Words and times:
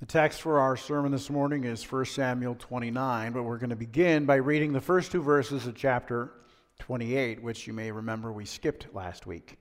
The 0.00 0.06
text 0.06 0.42
for 0.42 0.58
our 0.58 0.76
sermon 0.76 1.12
this 1.12 1.30
morning 1.30 1.62
is 1.62 1.90
1 1.90 2.06
Samuel 2.06 2.56
29, 2.56 3.32
but 3.32 3.44
we're 3.44 3.58
going 3.58 3.70
to 3.70 3.76
begin 3.76 4.26
by 4.26 4.34
reading 4.34 4.72
the 4.72 4.80
first 4.80 5.12
two 5.12 5.22
verses 5.22 5.66
of 5.68 5.76
chapter 5.76 6.32
28, 6.80 7.40
which 7.40 7.68
you 7.68 7.72
may 7.72 7.92
remember 7.92 8.32
we 8.32 8.44
skipped 8.44 8.92
last 8.92 9.24
week. 9.24 9.56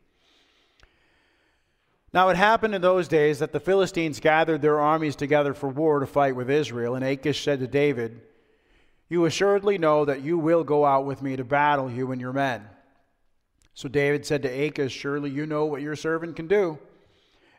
Now 2.14 2.30
it 2.30 2.36
happened 2.36 2.74
in 2.74 2.82
those 2.82 3.08
days 3.08 3.40
that 3.40 3.52
the 3.52 3.60
Philistines 3.60 4.20
gathered 4.20 4.64
their 4.64 4.80
armies 4.80 5.16
together 5.16 5.54
for 5.54 5.70
war 5.70 6.00
to 6.00 6.08
fight 6.08 6.36
with 6.36 6.50
Israel, 6.50 6.96
and 6.96 7.06
Achish 7.06 7.44
said 7.44 7.60
to 7.60 7.68
David, 7.68 8.20
You 9.10 9.26
assuredly 9.26 9.78
know 9.78 10.04
that 10.04 10.24
you 10.24 10.40
will 10.40 10.64
go 10.64 10.84
out 10.84 11.06
with 11.06 11.22
me 11.22 11.36
to 11.36 11.44
battle, 11.44 11.92
you 11.92 12.12
and 12.12 12.20
your 12.20 12.34
men. 12.34 12.68
So 13.76 13.88
David 13.88 14.26
said 14.26 14.42
to 14.42 14.50
Achish, 14.50 14.94
Surely 14.94 15.30
you 15.30 15.46
know 15.46 15.66
what 15.66 15.84
your 15.84 15.96
servant 15.96 16.36
can 16.36 16.48
do. 16.48 16.80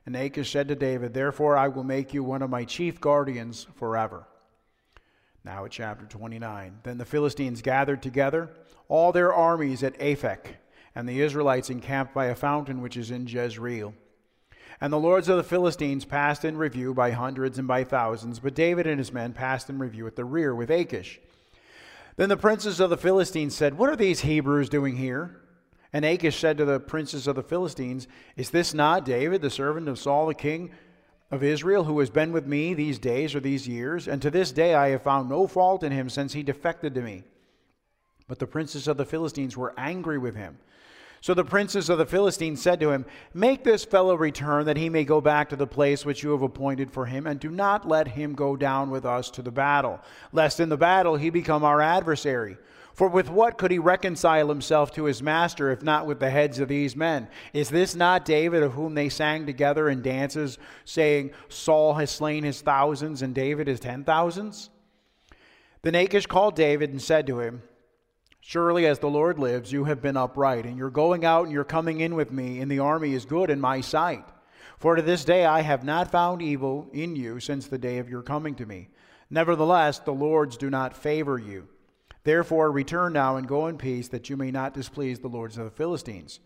And 0.06 0.14
Achish 0.16 0.50
said 0.50 0.68
to 0.68 0.74
David, 0.74 1.14
Therefore 1.14 1.56
I 1.56 1.68
will 1.68 1.84
make 1.84 2.12
you 2.12 2.22
one 2.22 2.42
of 2.42 2.50
my 2.50 2.64
chief 2.64 3.00
guardians 3.00 3.66
forever. 3.76 4.26
Now 5.44 5.64
at 5.64 5.70
chapter 5.70 6.06
29. 6.06 6.80
Then 6.82 6.98
the 6.98 7.04
Philistines 7.04 7.62
gathered 7.62 8.02
together 8.02 8.50
all 8.88 9.12
their 9.12 9.32
armies 9.32 9.82
at 9.82 9.98
Aphek, 9.98 10.56
and 10.94 11.08
the 11.08 11.20
Israelites 11.20 11.70
encamped 11.70 12.14
by 12.14 12.26
a 12.26 12.34
fountain 12.34 12.80
which 12.80 12.96
is 12.96 13.10
in 13.10 13.26
Jezreel. 13.26 13.94
And 14.80 14.92
the 14.92 14.98
lords 14.98 15.28
of 15.28 15.36
the 15.36 15.44
Philistines 15.44 16.04
passed 16.04 16.44
in 16.44 16.56
review 16.56 16.94
by 16.94 17.12
hundreds 17.12 17.58
and 17.58 17.68
by 17.68 17.84
thousands, 17.84 18.40
but 18.40 18.54
David 18.54 18.86
and 18.86 18.98
his 18.98 19.12
men 19.12 19.32
passed 19.32 19.70
in 19.70 19.78
review 19.78 20.06
at 20.06 20.16
the 20.16 20.24
rear 20.24 20.54
with 20.54 20.70
Achish. 20.70 21.20
Then 22.16 22.28
the 22.28 22.36
princes 22.36 22.80
of 22.80 22.90
the 22.90 22.96
Philistines 22.96 23.54
said, 23.54 23.78
What 23.78 23.90
are 23.90 23.96
these 23.96 24.20
Hebrews 24.20 24.68
doing 24.68 24.96
here? 24.96 25.40
And 25.94 26.04
Achish 26.04 26.40
said 26.40 26.58
to 26.58 26.64
the 26.64 26.80
princes 26.80 27.28
of 27.28 27.36
the 27.36 27.42
Philistines, 27.44 28.08
Is 28.36 28.50
this 28.50 28.74
not 28.74 29.04
David, 29.04 29.40
the 29.40 29.48
servant 29.48 29.88
of 29.88 29.96
Saul 29.96 30.26
the 30.26 30.34
king 30.34 30.72
of 31.30 31.44
Israel, 31.44 31.84
who 31.84 32.00
has 32.00 32.10
been 32.10 32.32
with 32.32 32.48
me 32.48 32.74
these 32.74 32.98
days 32.98 33.32
or 33.32 33.38
these 33.38 33.68
years? 33.68 34.08
And 34.08 34.20
to 34.20 34.28
this 34.28 34.50
day 34.50 34.74
I 34.74 34.88
have 34.88 35.04
found 35.04 35.28
no 35.28 35.46
fault 35.46 35.84
in 35.84 35.92
him 35.92 36.10
since 36.10 36.32
he 36.32 36.42
defected 36.42 36.96
to 36.96 37.00
me. 37.00 37.22
But 38.26 38.40
the 38.40 38.46
princes 38.48 38.88
of 38.88 38.96
the 38.96 39.04
Philistines 39.04 39.56
were 39.56 39.72
angry 39.78 40.18
with 40.18 40.34
him. 40.34 40.58
So 41.20 41.32
the 41.32 41.44
princes 41.44 41.88
of 41.88 41.98
the 41.98 42.06
Philistines 42.06 42.60
said 42.60 42.80
to 42.80 42.90
him, 42.90 43.06
Make 43.32 43.62
this 43.62 43.84
fellow 43.84 44.16
return, 44.16 44.66
that 44.66 44.76
he 44.76 44.88
may 44.88 45.04
go 45.04 45.20
back 45.20 45.48
to 45.50 45.56
the 45.56 45.66
place 45.66 46.04
which 46.04 46.24
you 46.24 46.32
have 46.32 46.42
appointed 46.42 46.90
for 46.90 47.06
him, 47.06 47.28
and 47.28 47.38
do 47.38 47.50
not 47.50 47.86
let 47.86 48.08
him 48.08 48.34
go 48.34 48.56
down 48.56 48.90
with 48.90 49.06
us 49.06 49.30
to 49.30 49.42
the 49.42 49.52
battle, 49.52 50.00
lest 50.32 50.58
in 50.58 50.68
the 50.68 50.76
battle 50.76 51.14
he 51.14 51.30
become 51.30 51.62
our 51.62 51.80
adversary. 51.80 52.58
For 52.94 53.08
with 53.08 53.28
what 53.28 53.58
could 53.58 53.72
he 53.72 53.80
reconcile 53.80 54.48
himself 54.48 54.92
to 54.92 55.04
his 55.04 55.20
master 55.20 55.72
if 55.72 55.82
not 55.82 56.06
with 56.06 56.20
the 56.20 56.30
heads 56.30 56.60
of 56.60 56.68
these 56.68 56.94
men? 56.94 57.26
Is 57.52 57.68
this 57.68 57.96
not 57.96 58.24
David 58.24 58.62
of 58.62 58.74
whom 58.74 58.94
they 58.94 59.08
sang 59.08 59.46
together 59.46 59.88
in 59.88 60.00
dances, 60.00 60.58
saying, 60.84 61.32
Saul 61.48 61.94
has 61.94 62.12
slain 62.12 62.44
his 62.44 62.60
thousands 62.60 63.20
and 63.20 63.34
David 63.34 63.66
his 63.66 63.80
ten 63.80 64.04
thousands? 64.04 64.70
Then 65.82 65.96
Achish 65.96 66.26
called 66.26 66.54
David 66.54 66.90
and 66.90 67.02
said 67.02 67.26
to 67.26 67.40
him, 67.40 67.62
Surely 68.40 68.86
as 68.86 69.00
the 69.00 69.10
Lord 69.10 69.40
lives, 69.40 69.72
you 69.72 69.84
have 69.84 70.00
been 70.00 70.16
upright, 70.16 70.64
and 70.64 70.78
your 70.78 70.90
going 70.90 71.24
out 71.24 71.44
and 71.44 71.52
your 71.52 71.64
coming 71.64 72.00
in 72.00 72.14
with 72.14 72.30
me 72.30 72.60
in 72.60 72.68
the 72.68 72.78
army 72.78 73.12
is 73.12 73.24
good 73.24 73.50
in 73.50 73.60
my 73.60 73.80
sight. 73.80 74.24
For 74.78 74.94
to 74.94 75.02
this 75.02 75.24
day 75.24 75.44
I 75.44 75.62
have 75.62 75.82
not 75.82 76.12
found 76.12 76.42
evil 76.42 76.88
in 76.92 77.16
you 77.16 77.40
since 77.40 77.66
the 77.66 77.78
day 77.78 77.98
of 77.98 78.08
your 78.08 78.22
coming 78.22 78.54
to 78.56 78.66
me. 78.66 78.90
Nevertheless, 79.30 79.98
the 79.98 80.12
Lords 80.12 80.56
do 80.56 80.70
not 80.70 80.96
favor 80.96 81.38
you. 81.38 81.68
Therefore, 82.24 82.70
return 82.70 83.12
now 83.12 83.36
and 83.36 83.46
go 83.46 83.66
in 83.66 83.78
peace, 83.78 84.08
that 84.08 84.28
you 84.30 84.36
may 84.36 84.50
not 84.50 84.74
displease 84.74 85.20
the 85.20 85.28
lords 85.28 85.58
of 85.58 85.64
the 85.64 85.70
Philistines. 85.70 86.40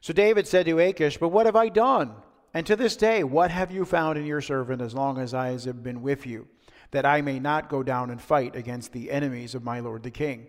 So 0.00 0.12
David 0.12 0.46
said 0.46 0.66
to 0.66 0.78
Achish, 0.78 1.16
But 1.16 1.30
what 1.30 1.46
have 1.46 1.56
I 1.56 1.70
done? 1.70 2.14
And 2.54 2.66
to 2.66 2.76
this 2.76 2.96
day, 2.96 3.24
what 3.24 3.50
have 3.50 3.70
you 3.70 3.84
found 3.84 4.18
in 4.18 4.26
your 4.26 4.40
servant 4.40 4.80
as 4.80 4.94
long 4.94 5.18
as 5.18 5.34
I 5.34 5.48
have 5.48 5.82
been 5.82 6.02
with 6.02 6.26
you, 6.26 6.46
that 6.92 7.06
I 7.06 7.20
may 7.20 7.38
not 7.38 7.68
go 7.68 7.82
down 7.82 8.10
and 8.10 8.20
fight 8.20 8.54
against 8.54 8.92
the 8.92 9.10
enemies 9.10 9.54
of 9.54 9.64
my 9.64 9.80
lord 9.80 10.02
the 10.02 10.10
king? 10.10 10.48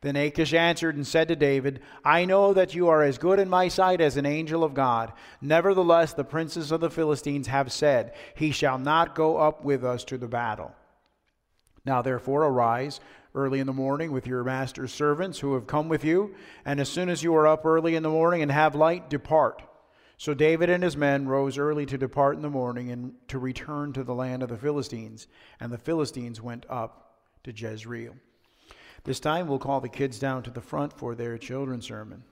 Then 0.00 0.16
Achish 0.16 0.52
answered 0.52 0.96
and 0.96 1.06
said 1.06 1.28
to 1.28 1.36
David, 1.36 1.80
I 2.04 2.26
know 2.26 2.52
that 2.52 2.74
you 2.74 2.88
are 2.88 3.02
as 3.02 3.16
good 3.16 3.38
in 3.38 3.48
my 3.48 3.68
sight 3.68 4.02
as 4.02 4.18
an 4.18 4.26
angel 4.26 4.62
of 4.62 4.74
God. 4.74 5.12
Nevertheless, 5.40 6.12
the 6.12 6.24
princes 6.24 6.70
of 6.70 6.80
the 6.80 6.90
Philistines 6.90 7.46
have 7.46 7.72
said, 7.72 8.12
He 8.34 8.50
shall 8.50 8.78
not 8.78 9.14
go 9.14 9.38
up 9.38 9.64
with 9.64 9.82
us 9.82 10.04
to 10.04 10.18
the 10.18 10.28
battle. 10.28 10.72
Now 11.86 12.02
therefore, 12.02 12.44
arise 12.44 13.00
early 13.34 13.58
in 13.60 13.66
the 13.66 13.72
morning 13.72 14.12
with 14.12 14.26
your 14.26 14.44
master's 14.44 14.92
servants 14.92 15.40
who 15.40 15.54
have 15.54 15.66
come 15.66 15.88
with 15.88 16.04
you, 16.04 16.34
and 16.64 16.80
as 16.80 16.88
soon 16.88 17.08
as 17.08 17.22
you 17.22 17.34
are 17.34 17.46
up 17.46 17.64
early 17.64 17.96
in 17.96 18.02
the 18.02 18.08
morning 18.08 18.42
and 18.42 18.50
have 18.52 18.74
light, 18.74 19.10
depart. 19.10 19.62
So 20.16 20.34
David 20.34 20.70
and 20.70 20.84
his 20.84 20.96
men 20.96 21.26
rose 21.26 21.58
early 21.58 21.86
to 21.86 21.98
depart 21.98 22.36
in 22.36 22.42
the 22.42 22.50
morning 22.50 22.90
and 22.90 23.14
to 23.28 23.38
return 23.38 23.92
to 23.94 24.04
the 24.04 24.14
land 24.14 24.42
of 24.42 24.48
the 24.48 24.56
Philistines, 24.56 25.26
and 25.58 25.72
the 25.72 25.78
Philistines 25.78 26.40
went 26.40 26.64
up 26.70 27.18
to 27.42 27.52
Jezreel. 27.52 28.14
This 29.02 29.20
time 29.20 29.48
we'll 29.48 29.58
call 29.58 29.80
the 29.80 29.88
kids 29.88 30.18
down 30.18 30.44
to 30.44 30.50
the 30.50 30.60
front 30.60 30.96
for 30.96 31.14
their 31.14 31.36
children's 31.36 31.86
sermon. 31.86 32.22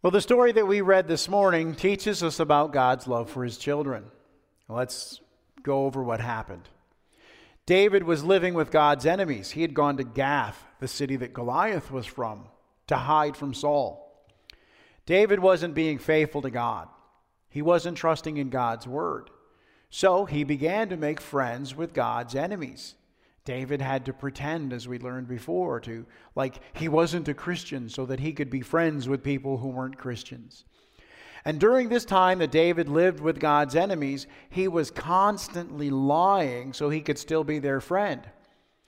Well, 0.00 0.12
the 0.12 0.20
story 0.20 0.52
that 0.52 0.68
we 0.68 0.80
read 0.80 1.08
this 1.08 1.28
morning 1.28 1.74
teaches 1.74 2.22
us 2.22 2.38
about 2.38 2.72
God's 2.72 3.08
love 3.08 3.28
for 3.28 3.42
his 3.42 3.58
children. 3.58 4.04
Let's 4.68 5.20
go 5.64 5.86
over 5.86 6.02
what 6.04 6.20
happened. 6.20 6.68
David 7.68 8.04
was 8.04 8.24
living 8.24 8.54
with 8.54 8.70
God's 8.70 9.04
enemies. 9.04 9.50
He 9.50 9.60
had 9.60 9.74
gone 9.74 9.98
to 9.98 10.02
Gath, 10.02 10.64
the 10.80 10.88
city 10.88 11.16
that 11.16 11.34
Goliath 11.34 11.90
was 11.90 12.06
from, 12.06 12.46
to 12.86 12.96
hide 12.96 13.36
from 13.36 13.52
Saul. 13.52 14.26
David 15.04 15.38
wasn't 15.38 15.74
being 15.74 15.98
faithful 15.98 16.40
to 16.40 16.50
God, 16.50 16.88
he 17.50 17.60
wasn't 17.60 17.98
trusting 17.98 18.38
in 18.38 18.48
God's 18.48 18.88
word. 18.88 19.28
So 19.90 20.24
he 20.24 20.44
began 20.44 20.88
to 20.88 20.96
make 20.96 21.20
friends 21.20 21.76
with 21.76 21.92
God's 21.92 22.34
enemies. 22.34 22.94
David 23.44 23.82
had 23.82 24.06
to 24.06 24.14
pretend, 24.14 24.72
as 24.72 24.88
we 24.88 24.98
learned 24.98 25.28
before, 25.28 25.78
to 25.80 26.06
like 26.34 26.60
he 26.72 26.88
wasn't 26.88 27.28
a 27.28 27.34
Christian 27.34 27.90
so 27.90 28.06
that 28.06 28.20
he 28.20 28.32
could 28.32 28.48
be 28.48 28.62
friends 28.62 29.10
with 29.10 29.22
people 29.22 29.58
who 29.58 29.68
weren't 29.68 29.98
Christians. 29.98 30.64
And 31.44 31.60
during 31.60 31.88
this 31.88 32.04
time 32.04 32.38
that 32.40 32.50
David 32.50 32.88
lived 32.88 33.20
with 33.20 33.40
God's 33.40 33.76
enemies, 33.76 34.26
he 34.50 34.68
was 34.68 34.90
constantly 34.90 35.90
lying 35.90 36.72
so 36.72 36.90
he 36.90 37.00
could 37.00 37.18
still 37.18 37.44
be 37.44 37.58
their 37.58 37.80
friend. 37.80 38.22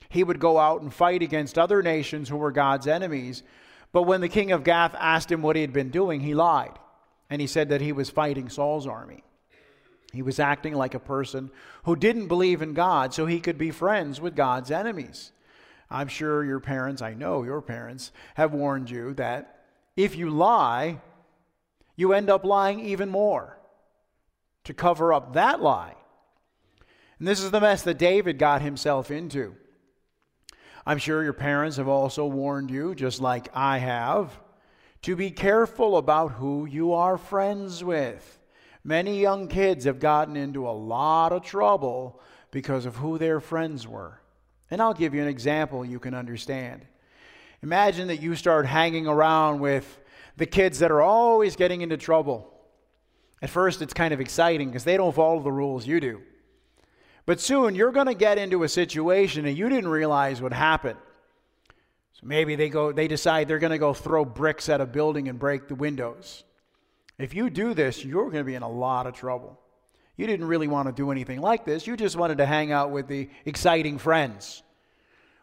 He 0.09 0.25
would 0.25 0.41
go 0.41 0.59
out 0.59 0.83
and 0.83 0.93
fight 0.93 1.23
against 1.23 1.59
other 1.59 1.83
nations 1.83 2.29
who 2.29 2.37
were 2.37 2.51
God's 2.51 2.87
enemies. 2.87 3.43
But 3.93 4.03
when 4.03 4.21
the 4.21 4.29
king 4.29 4.53
of 4.53 4.65
Gath 4.65 4.95
asked 4.99 5.31
him 5.31 5.43
what 5.43 5.57
he 5.57 5.63
had 5.63 5.73
been 5.73 5.91
doing, 5.91 6.21
he 6.21 6.35
lied. 6.35 6.79
And 7.31 7.41
he 7.41 7.47
said 7.47 7.69
that 7.69 7.81
he 7.81 7.93
was 7.93 8.11
fighting 8.11 8.49
Saul's 8.49 8.87
army. 8.87 9.23
He 10.13 10.23
was 10.23 10.41
acting 10.41 10.75
like 10.75 10.95
a 10.95 11.01
person 11.01 11.51
who 11.85 11.95
didn't 11.95 12.27
believe 12.27 12.63
in 12.63 12.75
God 12.75 13.15
so 13.15 13.27
he 13.27 13.39
could 13.39 13.59
be 13.59 13.71
friends 13.71 14.21
with 14.21 14.35
God's 14.35 14.73
enemies. 14.73 15.31
I'm 15.89 16.09
sure 16.09 16.45
your 16.45 16.61
parents, 16.61 17.03
I 17.03 17.15
know 17.15 17.45
your 17.45 17.61
parents, 17.61 18.11
have 18.35 18.53
warned 18.53 18.91
you 18.91 19.15
that 19.15 19.67
if 19.97 20.17
you 20.17 20.31
lie, 20.31 21.01
you 22.01 22.15
end 22.15 22.31
up 22.31 22.45
lying 22.45 22.81
even 22.81 23.11
more 23.11 23.59
to 24.65 24.73
cover 24.73 25.13
up 25.13 25.35
that 25.35 25.61
lie. 25.61 25.95
And 27.19 27.29
this 27.29 27.43
is 27.43 27.51
the 27.51 27.61
mess 27.61 27.83
that 27.83 27.99
David 27.99 28.39
got 28.39 28.63
himself 28.63 29.11
into. 29.11 29.55
I'm 30.87 30.97
sure 30.97 31.23
your 31.23 31.35
parents 31.35 31.77
have 31.77 31.89
also 31.89 32.27
warned 32.27 32.71
you, 32.71 32.95
just 32.95 33.21
like 33.21 33.49
I 33.53 33.79
have, 33.79 34.41
to 35.03 35.15
be 35.15 35.31
careful 35.31 35.99
about 35.99 36.33
who 36.33 36.65
you 36.65 36.95
are 36.95 37.19
friends 37.19 37.85
with. 37.85 38.39
Many 38.83 39.21
young 39.21 39.47
kids 39.47 39.85
have 39.85 40.01
gotten 40.01 40.37
into 40.37 40.67
a 40.67 40.73
lot 40.73 41.33
of 41.33 41.45
trouble 41.45 42.19
because 42.51 42.87
of 42.87 42.97
who 42.97 43.19
their 43.19 43.41
friends 43.41 43.87
were. 43.87 44.23
And 44.71 44.81
I'll 44.81 44.95
give 44.95 45.15
you 45.15 45.21
an 45.21 45.29
example 45.29 45.85
you 45.85 45.99
can 45.99 46.15
understand. 46.15 46.87
Imagine 47.63 48.09
that 48.09 48.23
you 48.23 48.35
start 48.37 48.65
hanging 48.65 49.07
around 49.07 49.61
with 49.61 50.00
the 50.41 50.47
kids 50.47 50.79
that 50.79 50.91
are 50.91 51.03
always 51.03 51.55
getting 51.55 51.83
into 51.83 51.99
trouble. 51.99 52.51
At 53.43 53.51
first, 53.51 53.83
it's 53.83 53.93
kind 53.93 54.15
of 54.15 54.23
exciting 54.23 54.71
because 54.71 54.85
they 54.85 54.97
don't 54.97 55.15
follow 55.15 55.43
the 55.43 55.53
rules 55.53 55.87
you 55.87 56.01
do. 56.01 56.23
But 57.27 57.41
soon, 57.41 57.75
you're 57.75 57.93
going 57.93 58.07
to 58.07 58.15
get 58.15 58.39
into 58.39 58.63
a 58.63 58.69
situation 58.69 59.45
and 59.45 59.57
you 59.57 59.69
didn't 59.69 59.91
realize 59.91 60.41
what 60.41 60.55
happened. 60.55 60.99
So 62.15 62.23
maybe 62.23 62.57
they, 62.57 62.71
go, 62.71 62.91
they 62.91 63.07
decide 63.07 63.49
they're 63.49 63.59
going 63.59 63.73
to 63.73 63.79
go 63.79 63.93
throw 63.93 64.25
bricks 64.25 64.71
at 64.71 64.81
a 64.81 64.87
building 64.87 65.29
and 65.29 65.39
break 65.39 65.69
the 65.69 65.75
windows. 65.75 66.43
If 67.19 67.35
you 67.35 67.51
do 67.51 67.75
this, 67.75 68.03
you're 68.03 68.31
going 68.31 68.39
to 68.39 68.45
be 68.45 68.55
in 68.55 68.63
a 68.63 68.69
lot 68.69 69.07
of 69.07 69.13
trouble. 69.13 69.61
You 70.17 70.27
didn't 70.27 70.47
really 70.47 70.69
want 70.69 70.89
to 70.89 70.93
do 70.93 71.11
anything 71.11 71.43
like 71.43 71.67
this. 71.67 71.87
You 71.87 71.99
just 71.99 72.17
wanted 72.17 72.39
to 72.39 72.47
hang 72.47 72.73
out 72.73 72.93
with 72.93 73.09
the 73.09 73.29
exciting 73.45 73.99
friends. 73.99 74.63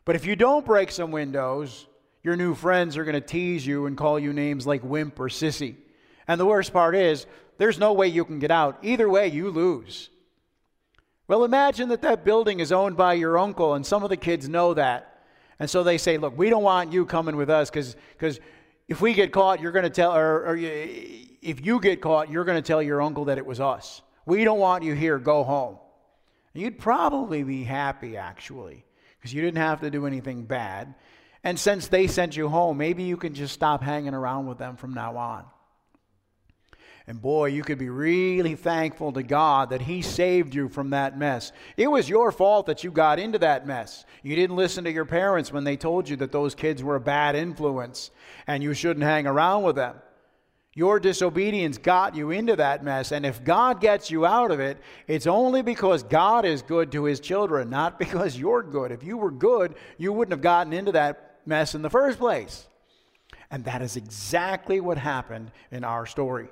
But 0.05 0.15
if 0.15 0.25
you 0.25 0.35
don't 0.35 0.65
break 0.65 0.89
some 0.89 1.11
windows, 1.11 1.85
your 2.27 2.35
new 2.35 2.53
friends 2.53 2.97
are 2.97 3.05
going 3.05 3.13
to 3.13 3.21
tease 3.21 3.65
you 3.65 3.85
and 3.85 3.95
call 3.95 4.19
you 4.19 4.33
names 4.33 4.67
like 4.67 4.83
wimp 4.83 5.17
or 5.17 5.29
sissy. 5.29 5.77
And 6.27 6.37
the 6.37 6.45
worst 6.45 6.73
part 6.73 6.93
is, 6.93 7.25
there's 7.57 7.79
no 7.79 7.93
way 7.93 8.09
you 8.09 8.25
can 8.25 8.39
get 8.39 8.51
out. 8.51 8.79
Either 8.81 9.07
way, 9.07 9.29
you 9.29 9.49
lose. 9.49 10.09
Well, 11.29 11.45
imagine 11.45 11.87
that 11.87 12.01
that 12.01 12.25
building 12.25 12.59
is 12.59 12.73
owned 12.73 12.97
by 12.97 13.13
your 13.13 13.37
uncle, 13.37 13.75
and 13.75 13.85
some 13.85 14.03
of 14.03 14.09
the 14.09 14.17
kids 14.17 14.49
know 14.49 14.73
that. 14.73 15.23
And 15.57 15.69
so 15.69 15.83
they 15.83 15.97
say, 15.97 16.17
Look, 16.17 16.37
we 16.37 16.49
don't 16.49 16.63
want 16.63 16.91
you 16.91 17.05
coming 17.05 17.37
with 17.37 17.49
us 17.49 17.69
because 17.69 17.95
if 18.89 18.99
we 18.99 19.13
get 19.13 19.31
caught, 19.31 19.61
you're 19.61 19.71
going 19.71 19.83
to 19.83 19.89
tell, 19.89 20.13
or, 20.13 20.47
or 20.47 20.57
if 20.57 21.65
you 21.65 21.79
get 21.79 22.01
caught, 22.01 22.29
you're 22.29 22.43
going 22.43 22.61
to 22.61 22.67
tell 22.67 22.83
your 22.83 23.01
uncle 23.01 23.23
that 23.25 23.37
it 23.37 23.45
was 23.45 23.61
us. 23.61 24.01
We 24.25 24.43
don't 24.43 24.59
want 24.59 24.83
you 24.83 24.95
here. 24.95 25.17
Go 25.17 25.45
home. 25.45 25.77
You'd 26.53 26.77
probably 26.77 27.43
be 27.43 27.63
happy, 27.63 28.17
actually, 28.17 28.83
because 29.17 29.33
you 29.33 29.41
didn't 29.41 29.59
have 29.59 29.79
to 29.79 29.89
do 29.89 30.05
anything 30.07 30.43
bad. 30.43 30.93
And 31.47 31.57
since 31.57 31.87
they 31.87 32.07
sent 32.07 32.35
you 32.35 32.49
home, 32.49 32.77
maybe 32.77 33.03
you 33.03 33.15
can 33.15 33.33
just 33.33 33.53
stop 33.53 33.81
hanging 33.81 34.13
around 34.13 34.47
with 34.47 34.57
them 34.57 34.75
from 34.75 34.93
now 34.93 35.15
on. 35.15 35.45
And 37.07 37.21
boy, 37.21 37.45
you 37.45 37.63
could 37.63 37.77
be 37.77 37.87
really 37.87 38.55
thankful 38.55 39.13
to 39.13 39.23
God 39.23 39.69
that 39.69 39.79
He 39.79 40.01
saved 40.01 40.53
you 40.53 40.67
from 40.67 40.89
that 40.89 41.17
mess. 41.17 41.53
It 41.77 41.87
was 41.87 42.09
your 42.09 42.33
fault 42.33 42.65
that 42.65 42.83
you 42.83 42.91
got 42.91 43.17
into 43.17 43.39
that 43.39 43.65
mess. 43.65 44.03
You 44.23 44.35
didn't 44.35 44.57
listen 44.57 44.83
to 44.83 44.91
your 44.91 45.05
parents 45.05 45.53
when 45.53 45.63
they 45.63 45.77
told 45.77 46.09
you 46.09 46.17
that 46.17 46.33
those 46.33 46.53
kids 46.53 46.83
were 46.83 46.97
a 46.97 46.99
bad 46.99 47.33
influence 47.33 48.11
and 48.45 48.61
you 48.61 48.73
shouldn't 48.73 49.05
hang 49.05 49.25
around 49.25 49.63
with 49.63 49.77
them. 49.77 49.95
Your 50.73 50.99
disobedience 50.99 51.77
got 51.77 52.13
you 52.13 52.29
into 52.31 52.57
that 52.57 52.83
mess. 52.83 53.13
And 53.13 53.25
if 53.25 53.41
God 53.45 53.79
gets 53.79 54.11
you 54.11 54.25
out 54.25 54.51
of 54.51 54.59
it, 54.59 54.79
it's 55.07 55.27
only 55.27 55.61
because 55.61 56.03
God 56.03 56.43
is 56.43 56.61
good 56.61 56.91
to 56.91 57.05
His 57.05 57.21
children, 57.21 57.69
not 57.69 57.97
because 57.97 58.37
you're 58.37 58.63
good. 58.63 58.91
If 58.91 59.01
you 59.01 59.15
were 59.15 59.31
good, 59.31 59.75
you 59.97 60.11
wouldn't 60.11 60.33
have 60.33 60.41
gotten 60.41 60.73
into 60.73 60.91
that 60.91 61.26
mess 61.47 61.73
in 61.73 61.81
the 61.81 61.89
first 61.89 62.19
place. 62.19 62.67
And 63.49 63.63
that 63.65 63.81
is 63.81 63.95
exactly 63.95 64.79
what 64.79 64.97
happened 64.97 65.51
in 65.71 65.83
our 65.83 66.05
story 66.05 66.49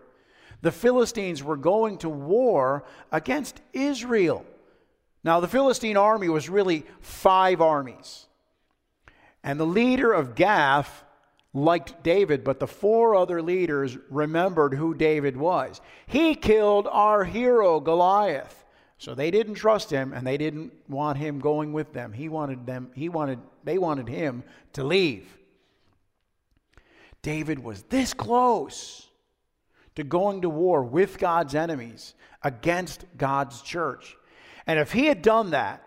the 0.65 0.71
Philistines 0.71 1.43
were 1.43 1.57
going 1.57 1.99
to 1.99 2.09
war 2.09 2.85
against 3.11 3.61
Israel. 3.71 4.43
Now, 5.23 5.39
the 5.39 5.47
Philistine 5.47 5.95
army 5.95 6.27
was 6.27 6.49
really 6.49 6.85
five 7.01 7.61
armies. 7.61 8.25
And 9.43 9.59
the 9.59 9.65
leader 9.65 10.11
of 10.11 10.33
Gath 10.33 11.03
liked 11.53 12.01
David, 12.01 12.43
but 12.43 12.59
the 12.59 12.65
four 12.65 13.15
other 13.15 13.43
leaders 13.43 13.95
remembered 14.09 14.73
who 14.73 14.95
David 14.95 15.37
was. 15.37 15.81
He 16.07 16.33
killed 16.33 16.87
our 16.91 17.23
hero, 17.23 17.79
Goliath. 17.79 18.65
So 18.97 19.13
they 19.13 19.29
didn't 19.29 19.55
trust 19.55 19.91
him 19.91 20.13
and 20.13 20.25
they 20.25 20.37
didn't 20.37 20.73
want 20.89 21.19
him 21.19 21.39
going 21.39 21.73
with 21.73 21.93
them. 21.93 22.11
He 22.11 22.27
wanted 22.27 22.65
them, 22.65 22.89
he 22.95 23.07
wanted, 23.07 23.37
they 23.65 23.77
wanted 23.77 24.07
him 24.07 24.43
to 24.73 24.83
leave. 24.83 25.37
David 27.21 27.59
was 27.59 27.83
this 27.83 28.13
close 28.13 29.09
to 29.95 30.03
going 30.03 30.41
to 30.41 30.49
war 30.49 30.83
with 30.83 31.17
God's 31.17 31.55
enemies 31.55 32.13
against 32.43 33.05
God's 33.17 33.61
church. 33.61 34.15
And 34.67 34.79
if 34.79 34.91
he 34.91 35.07
had 35.07 35.21
done 35.21 35.51
that, 35.51 35.83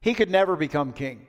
he 0.00 0.14
could 0.14 0.30
never 0.30 0.54
become 0.54 0.92
king. 0.92 1.26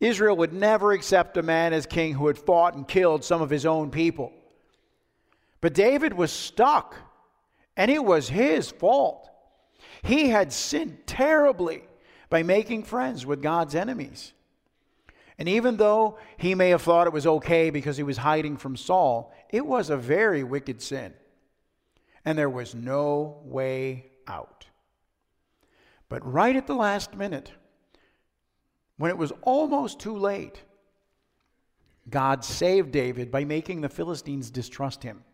Israel 0.00 0.36
would 0.38 0.52
never 0.52 0.90
accept 0.92 1.36
a 1.36 1.42
man 1.42 1.72
as 1.72 1.86
king 1.86 2.14
who 2.14 2.26
had 2.26 2.36
fought 2.36 2.74
and 2.74 2.88
killed 2.88 3.22
some 3.22 3.40
of 3.40 3.50
his 3.50 3.64
own 3.64 3.90
people. 3.90 4.32
But 5.60 5.74
David 5.74 6.12
was 6.12 6.32
stuck, 6.32 6.96
and 7.76 7.88
it 7.88 8.04
was 8.04 8.28
his 8.28 8.68
fault. 8.68 9.30
He 10.02 10.28
had 10.28 10.52
sinned 10.52 11.06
terribly 11.06 11.84
by 12.28 12.42
making 12.42 12.82
friends 12.82 13.24
with 13.24 13.40
God's 13.40 13.76
enemies. 13.76 14.32
And 15.38 15.48
even 15.48 15.76
though 15.76 16.18
he 16.36 16.54
may 16.54 16.70
have 16.70 16.82
thought 16.82 17.06
it 17.06 17.12
was 17.12 17.26
okay 17.26 17.70
because 17.70 17.96
he 17.96 18.02
was 18.02 18.18
hiding 18.18 18.56
from 18.56 18.76
Saul, 18.76 19.32
it 19.50 19.66
was 19.66 19.90
a 19.90 19.96
very 19.96 20.44
wicked 20.44 20.82
sin. 20.82 21.14
And 22.24 22.38
there 22.38 22.50
was 22.50 22.74
no 22.74 23.40
way 23.44 24.10
out. 24.26 24.66
But 26.08 26.30
right 26.30 26.54
at 26.54 26.66
the 26.66 26.74
last 26.74 27.14
minute, 27.14 27.50
when 28.98 29.10
it 29.10 29.18
was 29.18 29.32
almost 29.42 29.98
too 29.98 30.16
late, 30.16 30.62
God 32.08 32.44
saved 32.44 32.92
David 32.92 33.30
by 33.30 33.44
making 33.44 33.80
the 33.80 33.88
Philistines 33.88 34.50
distrust 34.50 35.02
him. 35.02 35.24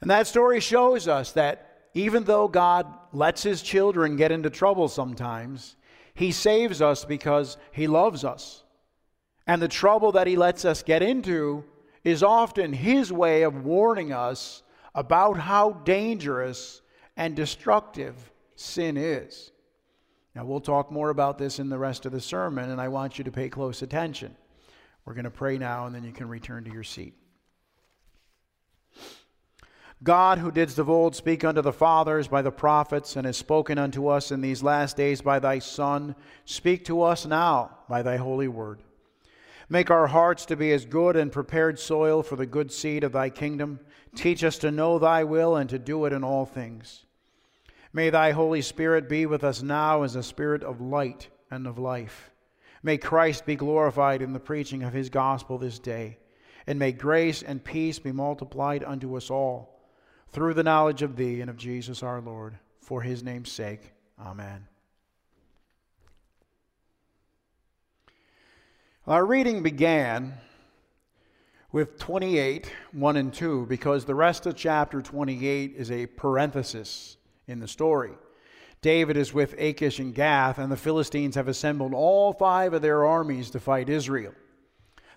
And 0.00 0.10
that 0.10 0.26
story 0.26 0.60
shows 0.60 1.08
us 1.08 1.32
that 1.32 1.88
even 1.94 2.24
though 2.24 2.48
God 2.48 2.86
lets 3.12 3.42
his 3.42 3.62
children 3.62 4.16
get 4.16 4.32
into 4.32 4.50
trouble 4.50 4.88
sometimes, 4.88 5.76
he 6.14 6.32
saves 6.32 6.82
us 6.82 7.04
because 7.04 7.56
He 7.72 7.86
loves 7.86 8.24
us. 8.24 8.64
And 9.46 9.60
the 9.60 9.68
trouble 9.68 10.12
that 10.12 10.26
He 10.26 10.36
lets 10.36 10.64
us 10.64 10.82
get 10.82 11.02
into 11.02 11.64
is 12.04 12.22
often 12.22 12.72
His 12.72 13.12
way 13.12 13.42
of 13.42 13.64
warning 13.64 14.12
us 14.12 14.62
about 14.94 15.38
how 15.38 15.72
dangerous 15.72 16.82
and 17.16 17.34
destructive 17.34 18.30
sin 18.56 18.96
is. 18.96 19.52
Now, 20.34 20.44
we'll 20.44 20.60
talk 20.60 20.90
more 20.90 21.10
about 21.10 21.38
this 21.38 21.58
in 21.58 21.68
the 21.68 21.78
rest 21.78 22.06
of 22.06 22.12
the 22.12 22.20
sermon, 22.20 22.70
and 22.70 22.80
I 22.80 22.88
want 22.88 23.18
you 23.18 23.24
to 23.24 23.32
pay 23.32 23.48
close 23.48 23.82
attention. 23.82 24.34
We're 25.04 25.14
going 25.14 25.24
to 25.24 25.30
pray 25.30 25.58
now, 25.58 25.86
and 25.86 25.94
then 25.94 26.04
you 26.04 26.12
can 26.12 26.28
return 26.28 26.64
to 26.64 26.72
your 26.72 26.84
seat. 26.84 27.14
God, 30.02 30.38
who 30.38 30.50
didst 30.50 30.80
of 30.80 30.90
old 30.90 31.14
speak 31.14 31.44
unto 31.44 31.62
the 31.62 31.72
fathers 31.72 32.26
by 32.26 32.42
the 32.42 32.50
prophets, 32.50 33.14
and 33.14 33.24
has 33.24 33.36
spoken 33.36 33.78
unto 33.78 34.08
us 34.08 34.32
in 34.32 34.40
these 34.40 34.62
last 34.62 34.96
days 34.96 35.20
by 35.20 35.38
thy 35.38 35.60
Son, 35.60 36.16
speak 36.44 36.84
to 36.86 37.02
us 37.02 37.24
now 37.24 37.78
by 37.88 38.02
thy 38.02 38.16
holy 38.16 38.48
word. 38.48 38.82
Make 39.68 39.92
our 39.92 40.08
hearts 40.08 40.44
to 40.46 40.56
be 40.56 40.72
as 40.72 40.84
good 40.84 41.14
and 41.14 41.30
prepared 41.30 41.78
soil 41.78 42.24
for 42.24 42.34
the 42.34 42.46
good 42.46 42.72
seed 42.72 43.04
of 43.04 43.12
thy 43.12 43.30
kingdom. 43.30 43.78
Teach 44.16 44.42
us 44.42 44.58
to 44.58 44.72
know 44.72 44.98
thy 44.98 45.22
will 45.22 45.54
and 45.54 45.70
to 45.70 45.78
do 45.78 46.04
it 46.04 46.12
in 46.12 46.24
all 46.24 46.46
things. 46.46 47.06
May 47.92 48.10
thy 48.10 48.32
Holy 48.32 48.60
Spirit 48.60 49.08
be 49.08 49.24
with 49.24 49.44
us 49.44 49.62
now 49.62 50.02
as 50.02 50.16
a 50.16 50.22
spirit 50.22 50.64
of 50.64 50.80
light 50.80 51.28
and 51.48 51.64
of 51.64 51.78
life. 51.78 52.32
May 52.82 52.98
Christ 52.98 53.46
be 53.46 53.54
glorified 53.54 54.20
in 54.20 54.32
the 54.32 54.40
preaching 54.40 54.82
of 54.82 54.92
his 54.92 55.10
gospel 55.10 55.58
this 55.58 55.78
day, 55.78 56.18
and 56.66 56.76
may 56.76 56.90
grace 56.90 57.42
and 57.42 57.62
peace 57.62 58.00
be 58.00 58.10
multiplied 58.10 58.82
unto 58.82 59.16
us 59.16 59.30
all 59.30 59.71
through 60.32 60.54
the 60.54 60.62
knowledge 60.62 61.02
of 61.02 61.16
thee 61.16 61.40
and 61.40 61.50
of 61.50 61.56
Jesus 61.56 62.02
our 62.02 62.20
Lord, 62.20 62.58
for 62.80 63.02
his 63.02 63.22
name's 63.22 63.52
sake. 63.52 63.92
Amen. 64.18 64.66
Our 69.06 69.26
reading 69.26 69.62
began 69.62 70.34
with 71.70 71.98
28, 71.98 72.70
1 72.92 73.16
and 73.16 73.32
2, 73.32 73.66
because 73.66 74.04
the 74.04 74.14
rest 74.14 74.46
of 74.46 74.56
chapter 74.56 75.02
28 75.02 75.74
is 75.76 75.90
a 75.90 76.06
parenthesis 76.06 77.16
in 77.46 77.60
the 77.60 77.68
story. 77.68 78.12
David 78.80 79.16
is 79.16 79.32
with 79.32 79.54
Achish 79.58 79.98
and 79.98 80.14
Gath, 80.14 80.58
and 80.58 80.70
the 80.70 80.76
Philistines 80.76 81.34
have 81.34 81.48
assembled 81.48 81.94
all 81.94 82.32
five 82.32 82.74
of 82.74 82.82
their 82.82 83.04
armies 83.04 83.50
to 83.50 83.60
fight 83.60 83.88
Israel. 83.88 84.34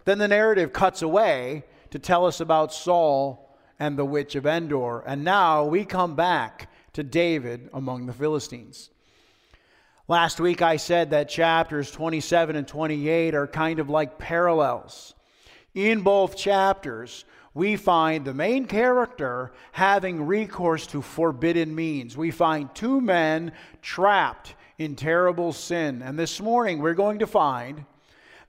Then 0.05 0.17
the 0.17 0.27
narrative 0.27 0.71
cuts 0.71 1.01
away 1.01 1.63
to 1.89 1.99
tell 1.99 2.25
us 2.25 2.39
about 2.39 2.73
Saul 2.73 3.44
and 3.79 3.97
the 3.97 4.05
witch 4.05 4.35
of 4.35 4.45
Endor. 4.45 5.03
And 5.05 5.23
now 5.23 5.65
we 5.65 5.85
come 5.85 6.15
back 6.15 6.69
to 6.93 7.03
David 7.03 7.69
among 7.73 8.05
the 8.05 8.13
Philistines. 8.13 8.89
Last 10.07 10.39
week 10.39 10.61
I 10.61 10.77
said 10.77 11.09
that 11.09 11.29
chapters 11.29 11.89
27 11.91 12.55
and 12.55 12.67
28 12.67 13.33
are 13.33 13.47
kind 13.47 13.79
of 13.79 13.89
like 13.89 14.19
parallels. 14.19 15.15
In 15.73 16.01
both 16.01 16.37
chapters, 16.37 17.25
we 17.55 17.75
find 17.75 18.23
the 18.23 18.33
main 18.33 18.65
character 18.65 19.51
having 19.71 20.25
recourse 20.25 20.85
to 20.87 21.01
forbidden 21.01 21.73
means. 21.73 22.15
We 22.15 22.29
find 22.29 22.73
two 22.75 23.01
men 23.01 23.51
trapped 23.81 24.55
in 24.77 24.95
terrible 24.95 25.53
sin. 25.53 26.01
And 26.01 26.19
this 26.19 26.39
morning 26.39 26.79
we're 26.79 26.93
going 26.93 27.19
to 27.19 27.27
find 27.27 27.85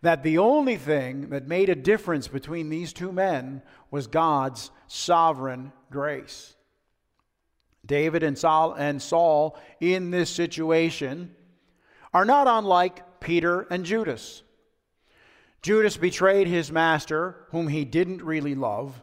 that 0.03 0.23
the 0.23 0.39
only 0.39 0.77
thing 0.77 1.31
that 1.31 1.49
made 1.49 1.69
a 1.69 1.75
difference 1.75 2.29
between 2.29 2.69
these 2.69 2.93
two 2.93 3.13
men 3.13 3.63
was 3.91 4.07
God's 4.07 4.71
sovereign 4.87 5.73
grace. 5.91 6.55
David 7.85 8.23
and 8.23 8.37
Saul, 8.37 8.73
and 8.75 9.01
Saul 9.01 9.59
in 9.81 10.11
this 10.11 10.31
situation 10.31 11.35
are 12.13 12.25
not 12.25 12.47
unlike 12.49 13.21
Peter 13.21 13.67
and 13.71 13.85
Judas. 13.85 14.43
Judas 15.63 15.97
betrayed 15.97 16.47
his 16.47 16.71
master, 16.71 17.47
whom 17.51 17.69
he 17.69 17.85
didn't 17.85 18.23
really 18.23 18.55
love. 18.55 19.03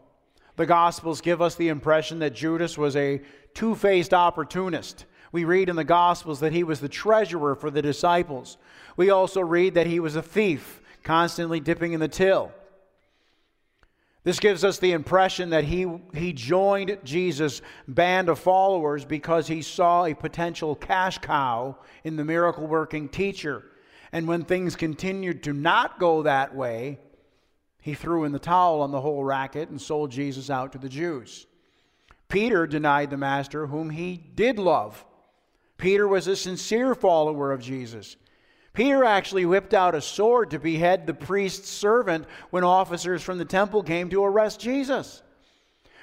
The 0.55 0.65
Gospels 0.65 1.21
give 1.21 1.41
us 1.41 1.55
the 1.55 1.69
impression 1.69 2.19
that 2.19 2.35
Judas 2.35 2.77
was 2.77 2.95
a 2.95 3.21
two 3.53 3.75
faced 3.75 4.13
opportunist. 4.13 5.05
We 5.31 5.45
read 5.45 5.67
in 5.67 5.75
the 5.75 5.83
Gospels 5.83 6.39
that 6.41 6.53
he 6.53 6.63
was 6.63 6.79
the 6.79 6.89
treasurer 6.89 7.55
for 7.55 7.71
the 7.71 7.81
disciples. 7.81 8.57
We 8.95 9.09
also 9.09 9.41
read 9.41 9.73
that 9.73 9.87
he 9.87 9.99
was 9.99 10.15
a 10.15 10.21
thief, 10.21 10.81
constantly 11.03 11.59
dipping 11.59 11.93
in 11.93 11.99
the 11.99 12.07
till. 12.07 12.51
This 14.23 14.39
gives 14.39 14.63
us 14.63 14.79
the 14.79 14.93
impression 14.93 15.49
that 15.49 15.65
he, 15.65 15.85
he 16.13 16.31
joined 16.31 16.97
Jesus' 17.03 17.61
band 17.87 18.29
of 18.29 18.39
followers 18.39 19.03
because 19.03 19.47
he 19.47 19.61
saw 19.61 20.05
a 20.05 20.13
potential 20.13 20.75
cash 20.75 21.17
cow 21.17 21.77
in 22.05 22.15
the 22.15 22.23
miracle 22.23 22.65
working 22.65 23.09
teacher. 23.09 23.65
And 24.13 24.27
when 24.27 24.45
things 24.45 24.77
continued 24.77 25.43
to 25.43 25.53
not 25.53 25.99
go 25.99 26.23
that 26.23 26.55
way, 26.55 26.99
he 27.81 27.95
threw 27.95 28.23
in 28.23 28.31
the 28.31 28.39
towel 28.39 28.81
on 28.81 28.91
the 28.91 29.01
whole 29.01 29.25
racket 29.25 29.69
and 29.69 29.81
sold 29.81 30.09
Jesus 30.09 30.49
out 30.49 30.71
to 30.71 30.77
the 30.77 30.87
Jews. 30.87 31.45
Peter 32.29 32.65
denied 32.65 33.09
the 33.09 33.17
master 33.17 33.67
whom 33.67 33.89
he 33.89 34.15
did 34.15 34.57
love. 34.57 35.05
Peter 35.77 36.07
was 36.07 36.27
a 36.27 36.35
sincere 36.37 36.95
follower 36.95 37.51
of 37.51 37.59
Jesus. 37.59 38.15
Peter 38.73 39.03
actually 39.03 39.45
whipped 39.45 39.73
out 39.73 39.93
a 39.93 40.01
sword 40.01 40.49
to 40.49 40.59
behead 40.59 41.05
the 41.05 41.13
priest's 41.13 41.69
servant 41.69 42.25
when 42.49 42.63
officers 42.63 43.21
from 43.21 43.37
the 43.37 43.45
temple 43.45 43.83
came 43.83 44.09
to 44.09 44.23
arrest 44.23 44.59
Jesus. 44.59 45.21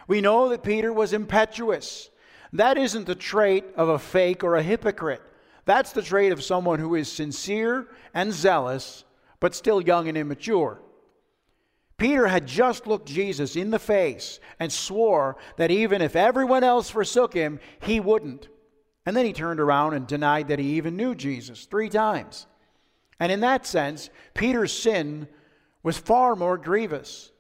We 0.06 0.20
know 0.20 0.48
that 0.48 0.62
Peter 0.62 0.92
was 0.92 1.12
impetuous, 1.12 2.10
That 2.52 2.78
isn't 2.78 3.06
the 3.06 3.14
trait 3.14 3.64
of 3.76 3.88
a 3.88 3.98
fake 3.98 4.42
or 4.42 4.56
a 4.56 4.62
hypocrite. 4.62 5.22
That's 5.64 5.92
the 5.92 6.02
trait 6.02 6.32
of 6.32 6.42
someone 6.42 6.80
who 6.80 6.94
is 6.94 7.10
sincere 7.10 7.86
and 8.12 8.32
zealous, 8.32 9.04
but 9.38 9.54
still 9.54 9.80
young 9.80 10.08
and 10.08 10.18
immature. 10.18 10.80
Peter 11.96 12.26
had 12.26 12.46
just 12.46 12.86
looked 12.86 13.06
Jesus 13.06 13.56
in 13.56 13.70
the 13.70 13.78
face 13.78 14.40
and 14.58 14.72
swore 14.72 15.36
that 15.58 15.70
even 15.70 16.02
if 16.02 16.16
everyone 16.16 16.64
else 16.64 16.88
forsook 16.88 17.34
him, 17.34 17.60
he 17.82 18.00
wouldn't. 18.00 18.48
And 19.04 19.16
then 19.16 19.26
he 19.26 19.32
turned 19.32 19.60
around 19.60 19.94
and 19.94 20.06
denied 20.06 20.48
that 20.48 20.58
he 20.58 20.76
even 20.76 20.96
knew 20.96 21.14
Jesus 21.14 21.66
three 21.66 21.88
times. 21.88 22.46
And 23.20 23.30
in 23.30 23.40
that 23.40 23.66
sense, 23.66 24.08
Peter's 24.34 24.72
sin 24.72 25.28
was 25.82 25.98
far 25.98 26.34
more 26.34 26.56
grievous. 26.56 27.30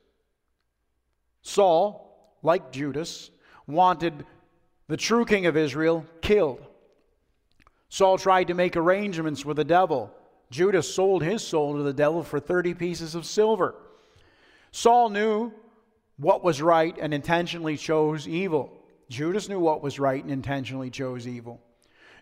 Saul, 1.42 2.36
like 2.42 2.70
Judas, 2.70 3.30
wanted 3.66 4.26
the 4.88 4.98
true 4.98 5.24
king 5.24 5.46
of 5.46 5.56
Israel 5.56 6.04
killed. 6.20 6.60
Saul 7.88 8.18
tried 8.18 8.48
to 8.48 8.54
make 8.54 8.76
arrangements 8.76 9.44
with 9.44 9.56
the 9.56 9.64
devil. 9.64 10.12
Judas 10.50 10.92
sold 10.92 11.22
his 11.22 11.46
soul 11.46 11.76
to 11.76 11.82
the 11.82 11.92
devil 11.92 12.22
for 12.22 12.38
30 12.38 12.74
pieces 12.74 13.14
of 13.14 13.24
silver. 13.24 13.74
Saul 14.72 15.08
knew 15.08 15.52
what 16.18 16.44
was 16.44 16.60
right 16.60 16.96
and 17.00 17.14
intentionally 17.14 17.76
chose 17.76 18.28
evil. 18.28 18.70
Judas 19.08 19.48
knew 19.48 19.58
what 19.58 19.82
was 19.82 19.98
right 19.98 20.22
and 20.22 20.30
intentionally 20.30 20.90
chose 20.90 21.26
evil. 21.26 21.60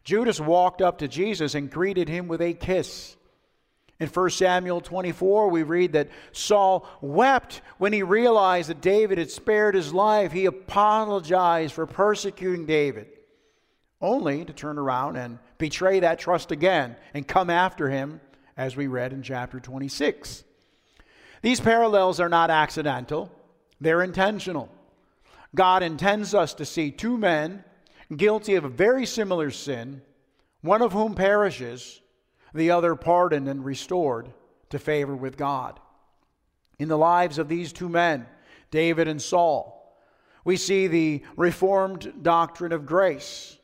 Judas 0.04 0.40
walked 0.40 0.80
up 0.80 0.98
to 0.98 1.08
Jesus 1.08 1.54
and 1.54 1.70
greeted 1.70 2.08
him 2.08 2.28
with 2.28 2.40
a 2.40 2.54
kiss. 2.54 3.16
In 4.00 4.08
1 4.08 4.30
Samuel 4.30 4.80
24, 4.80 5.48
we 5.48 5.64
read 5.64 5.92
that 5.92 6.08
Saul 6.30 6.88
wept 7.00 7.62
when 7.78 7.92
he 7.92 8.04
realized 8.04 8.70
that 8.70 8.80
David 8.80 9.18
had 9.18 9.30
spared 9.30 9.74
his 9.74 9.92
life. 9.92 10.30
He 10.30 10.46
apologized 10.46 11.74
for 11.74 11.84
persecuting 11.84 12.64
David, 12.64 13.08
only 14.00 14.44
to 14.44 14.52
turn 14.52 14.78
around 14.78 15.16
and 15.16 15.40
betray 15.58 15.98
that 16.00 16.20
trust 16.20 16.52
again 16.52 16.94
and 17.12 17.26
come 17.26 17.50
after 17.50 17.88
him, 17.88 18.20
as 18.56 18.76
we 18.76 18.86
read 18.86 19.12
in 19.12 19.22
chapter 19.22 19.58
26. 19.58 20.44
These 21.42 21.60
parallels 21.60 22.20
are 22.20 22.28
not 22.28 22.50
accidental, 22.50 23.32
they're 23.80 24.02
intentional. 24.02 24.68
God 25.54 25.82
intends 25.82 26.34
us 26.34 26.54
to 26.54 26.64
see 26.64 26.90
two 26.90 27.16
men 27.16 27.64
guilty 28.16 28.54
of 28.54 28.64
a 28.64 28.68
very 28.68 29.06
similar 29.06 29.50
sin, 29.50 30.02
one 30.60 30.82
of 30.82 30.92
whom 30.92 31.14
perishes, 31.14 32.00
the 32.54 32.70
other 32.70 32.94
pardoned 32.94 33.48
and 33.48 33.64
restored 33.64 34.30
to 34.70 34.78
favor 34.78 35.14
with 35.14 35.36
God. 35.36 35.80
In 36.78 36.88
the 36.88 36.98
lives 36.98 37.38
of 37.38 37.48
these 37.48 37.72
two 37.72 37.88
men, 37.88 38.26
David 38.70 39.08
and 39.08 39.20
Saul, 39.20 39.74
we 40.44 40.56
see 40.56 40.86
the 40.86 41.22
reformed 41.36 42.12
doctrine 42.22 42.72
of 42.72 42.86
grace. 42.86 43.58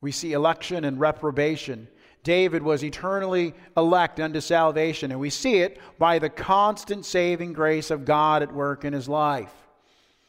We 0.00 0.12
see 0.12 0.32
election 0.32 0.84
and 0.84 0.98
reprobation 0.98 1.88
David 2.24 2.62
was 2.62 2.84
eternally 2.84 3.54
elect 3.76 4.20
unto 4.20 4.40
salvation, 4.40 5.10
and 5.10 5.18
we 5.18 5.30
see 5.30 5.56
it 5.56 5.80
by 5.98 6.18
the 6.18 6.30
constant 6.30 7.04
saving 7.04 7.52
grace 7.52 7.90
of 7.90 8.04
God 8.04 8.42
at 8.42 8.54
work 8.54 8.84
in 8.84 8.92
his 8.92 9.08
life. 9.08 9.52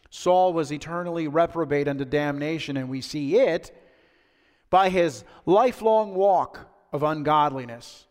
Saul 0.09 0.53
was 0.53 0.71
eternally 0.71 1.27
reprobate 1.27 1.87
unto 1.87 2.05
damnation, 2.05 2.77
and 2.77 2.89
we 2.89 3.01
see 3.01 3.37
it 3.37 3.75
by 4.69 4.89
his 4.89 5.23
lifelong 5.45 6.15
walk 6.15 6.67
of 6.93 7.03
ungodliness, 7.03 8.05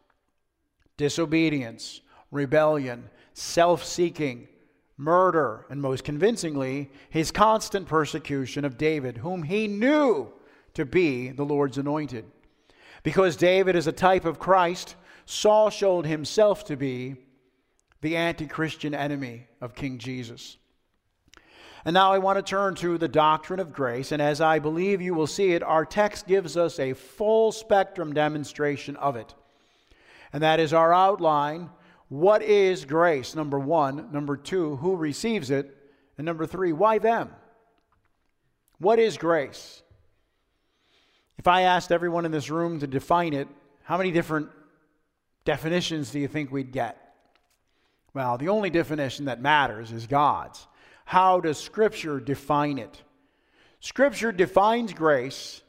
disobedience, 0.99 2.03
rebellion, 2.31 3.09
self 3.33 3.85
seeking, 3.85 4.49
murder, 4.99 5.65
and 5.71 5.81
most 5.81 6.05
convincingly, 6.05 6.91
his 7.09 7.31
constant 7.31 7.87
persecution 7.87 8.65
of 8.65 8.77
David, 8.77 9.17
whom 9.19 9.45
he 9.45 9.69
knew 9.69 10.31
to 10.75 10.85
be 10.85 11.31
the 11.31 11.45
Lord's 11.45 11.79
anointed. 11.79 12.25
Because 13.03 13.37
David 13.37 13.77
is 13.77 13.87
a 13.87 13.93
type 13.93 14.25
of 14.25 14.39
Christ, 14.39 14.97
Saul 15.25 15.71
showed 15.71 16.05
himself 16.05 16.65
to 16.65 16.77
be 16.77 17.17
the 18.01 18.17
anti 18.17 18.47
Christian 18.47 18.95
enemy 18.95 19.47
of 19.61 19.75
King 19.75 19.99
Jesus. 19.99 20.57
And 21.85 21.95
now 21.95 22.13
I 22.13 22.19
want 22.19 22.39
to 22.39 22.43
turn 22.43 22.77
to 22.77 22.97
the 22.97 23.09
doctrine 23.09 23.59
of 23.59 23.73
grace, 23.73 24.13
and 24.13 24.23
as 24.23 24.41
I 24.41 24.61
believe 24.61 25.03
you 25.03 25.15
will 25.15 25.27
see 25.27 25.53
it, 25.53 25.63
our 25.63 25.85
text 25.85 26.29
gives 26.29 26.57
us 26.57 26.79
a 26.79 26.93
full 26.93 27.51
spectrum 27.51 28.15
demonstration 28.15 28.95
of 28.97 29.17
it. 29.17 29.35
And 30.33 30.43
that 30.43 30.61
is 30.61 30.73
our 30.73 30.95
outline. 30.95 31.71
What 32.09 32.43
is 32.43 32.85
grace? 32.85 33.35
Number 33.35 33.59
one. 33.59 34.13
Number 34.13 34.37
two, 34.37 34.77
who 34.77 34.97
receives 34.97 35.51
it? 35.51 35.77
And 36.17 36.25
number 36.25 36.47
three, 36.47 36.73
why 36.73 36.99
them? 36.99 37.31
What 38.79 38.99
is 38.99 39.17
grace? 39.17 39.83
If 41.39 41.49
I 41.49 41.63
asked 41.63 41.91
everyone 41.91 42.25
in 42.25 42.33
this 42.33 42.51
room 42.51 42.79
to 42.81 42.87
define 42.87 43.33
it, 43.33 43.49
how 43.83 43.97
many 43.97 44.13
different 44.13 44.49
definitions 45.45 46.11
do 46.11 46.21
you 46.21 46.29
think 46.29 46.53
we'd 46.53 46.71
get? 46.71 46.99
Well, 48.15 48.39
the 48.39 48.51
only 48.51 48.71
definition 48.71 49.25
that 49.25 49.41
matters 49.41 49.91
is 49.91 50.07
God's. 50.07 50.67
How 51.13 51.41
does 51.41 51.59
Scripture 51.59 52.21
define 52.21 52.79
it? 52.79 53.03
Scripture 53.81 54.33
defines 54.33 54.95
grace 54.95 55.61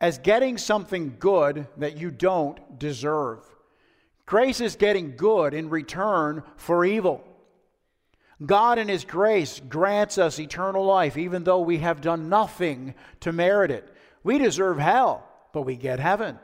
as 0.00 0.18
getting 0.18 0.56
something 0.56 1.16
good 1.18 1.66
that 1.78 1.96
you 1.96 2.12
don't 2.12 2.78
deserve. 2.78 3.40
Grace 4.24 4.60
is 4.60 4.76
getting 4.76 5.16
good 5.16 5.52
in 5.52 5.68
return 5.68 6.44
for 6.54 6.84
evil. 6.84 7.24
God, 8.46 8.78
in 8.78 8.86
His 8.86 9.04
grace, 9.04 9.60
grants 9.68 10.16
us 10.16 10.38
eternal 10.38 10.84
life, 10.84 11.16
even 11.16 11.42
though 11.42 11.62
we 11.62 11.78
have 11.78 12.00
done 12.00 12.28
nothing 12.28 12.94
to 13.18 13.32
merit 13.32 13.72
it. 13.72 13.92
We 14.22 14.38
deserve 14.38 14.78
hell, 14.78 15.26
but 15.52 15.62
we 15.62 15.74
get 15.74 15.98
heaven. 15.98 16.38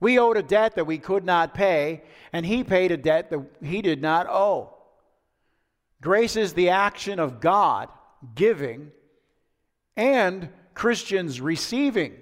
We 0.00 0.18
owed 0.18 0.36
a 0.36 0.42
debt 0.42 0.74
that 0.74 0.88
we 0.88 0.98
could 0.98 1.24
not 1.24 1.54
pay, 1.54 2.02
and 2.32 2.44
he 2.44 2.64
paid 2.64 2.90
a 2.90 2.96
debt 2.96 3.30
that 3.30 3.40
he 3.62 3.82
did 3.82 4.02
not 4.02 4.26
owe. 4.28 4.74
Grace 6.02 6.34
is 6.34 6.52
the 6.52 6.70
action 6.70 7.20
of 7.20 7.40
God 7.40 7.88
giving 8.34 8.90
and 9.96 10.48
Christians 10.74 11.40
receiving 11.40 12.14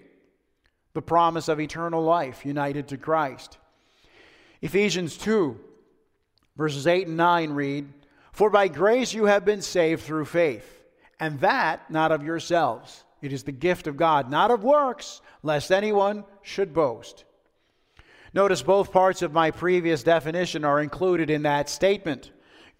the 0.93 1.01
promise 1.01 1.49
of 1.49 1.61
eternal 1.61 2.03
life 2.03 2.45
united 2.45 2.89
to 2.89 2.99
Christ. 2.99 3.57
Ephesians 4.61 5.17
2, 5.17 5.59
verses 6.57 6.87
8 6.87 7.07
and 7.07 7.17
9 7.17 7.53
read 7.53 7.89
For 8.33 8.51
by 8.51 8.69
grace 8.69 9.15
you 9.15 9.25
have 9.25 9.47
been 9.47 9.63
saved 9.63 10.03
through 10.03 10.27
faith, 10.27 10.85
and 11.19 11.41
that 11.41 11.91
not 11.91 12.13
of 12.13 12.23
yourselves. 12.23 13.05
It 13.23 13.33
is 13.33 13.45
the 13.45 13.53
gift 13.53 13.87
of 13.87 13.97
God, 13.97 14.31
not 14.31 14.51
of 14.51 14.63
works, 14.63 15.23
lest 15.43 15.73
anyone 15.73 16.25
should 16.43 16.75
boast. 16.75 17.25
Notice 18.35 18.61
both 18.61 18.93
parts 18.93 19.23
of 19.23 19.33
my 19.33 19.51
previous 19.51 20.03
definition 20.03 20.67
are 20.67 20.81
included 20.81 21.31
in 21.31 21.45
that 21.45 21.71
statement. 21.71 22.31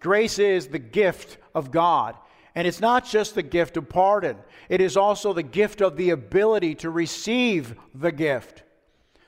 Grace 0.01 0.39
is 0.39 0.67
the 0.67 0.79
gift 0.79 1.37
of 1.55 1.71
God. 1.71 2.17
And 2.53 2.67
it's 2.67 2.81
not 2.81 3.05
just 3.05 3.35
the 3.35 3.43
gift 3.43 3.77
of 3.77 3.87
pardon, 3.87 4.37
it 4.67 4.81
is 4.81 4.97
also 4.97 5.31
the 5.31 5.43
gift 5.43 5.81
of 5.81 5.95
the 5.95 6.09
ability 6.09 6.75
to 6.75 6.89
receive 6.89 7.75
the 7.95 8.11
gift. 8.11 8.63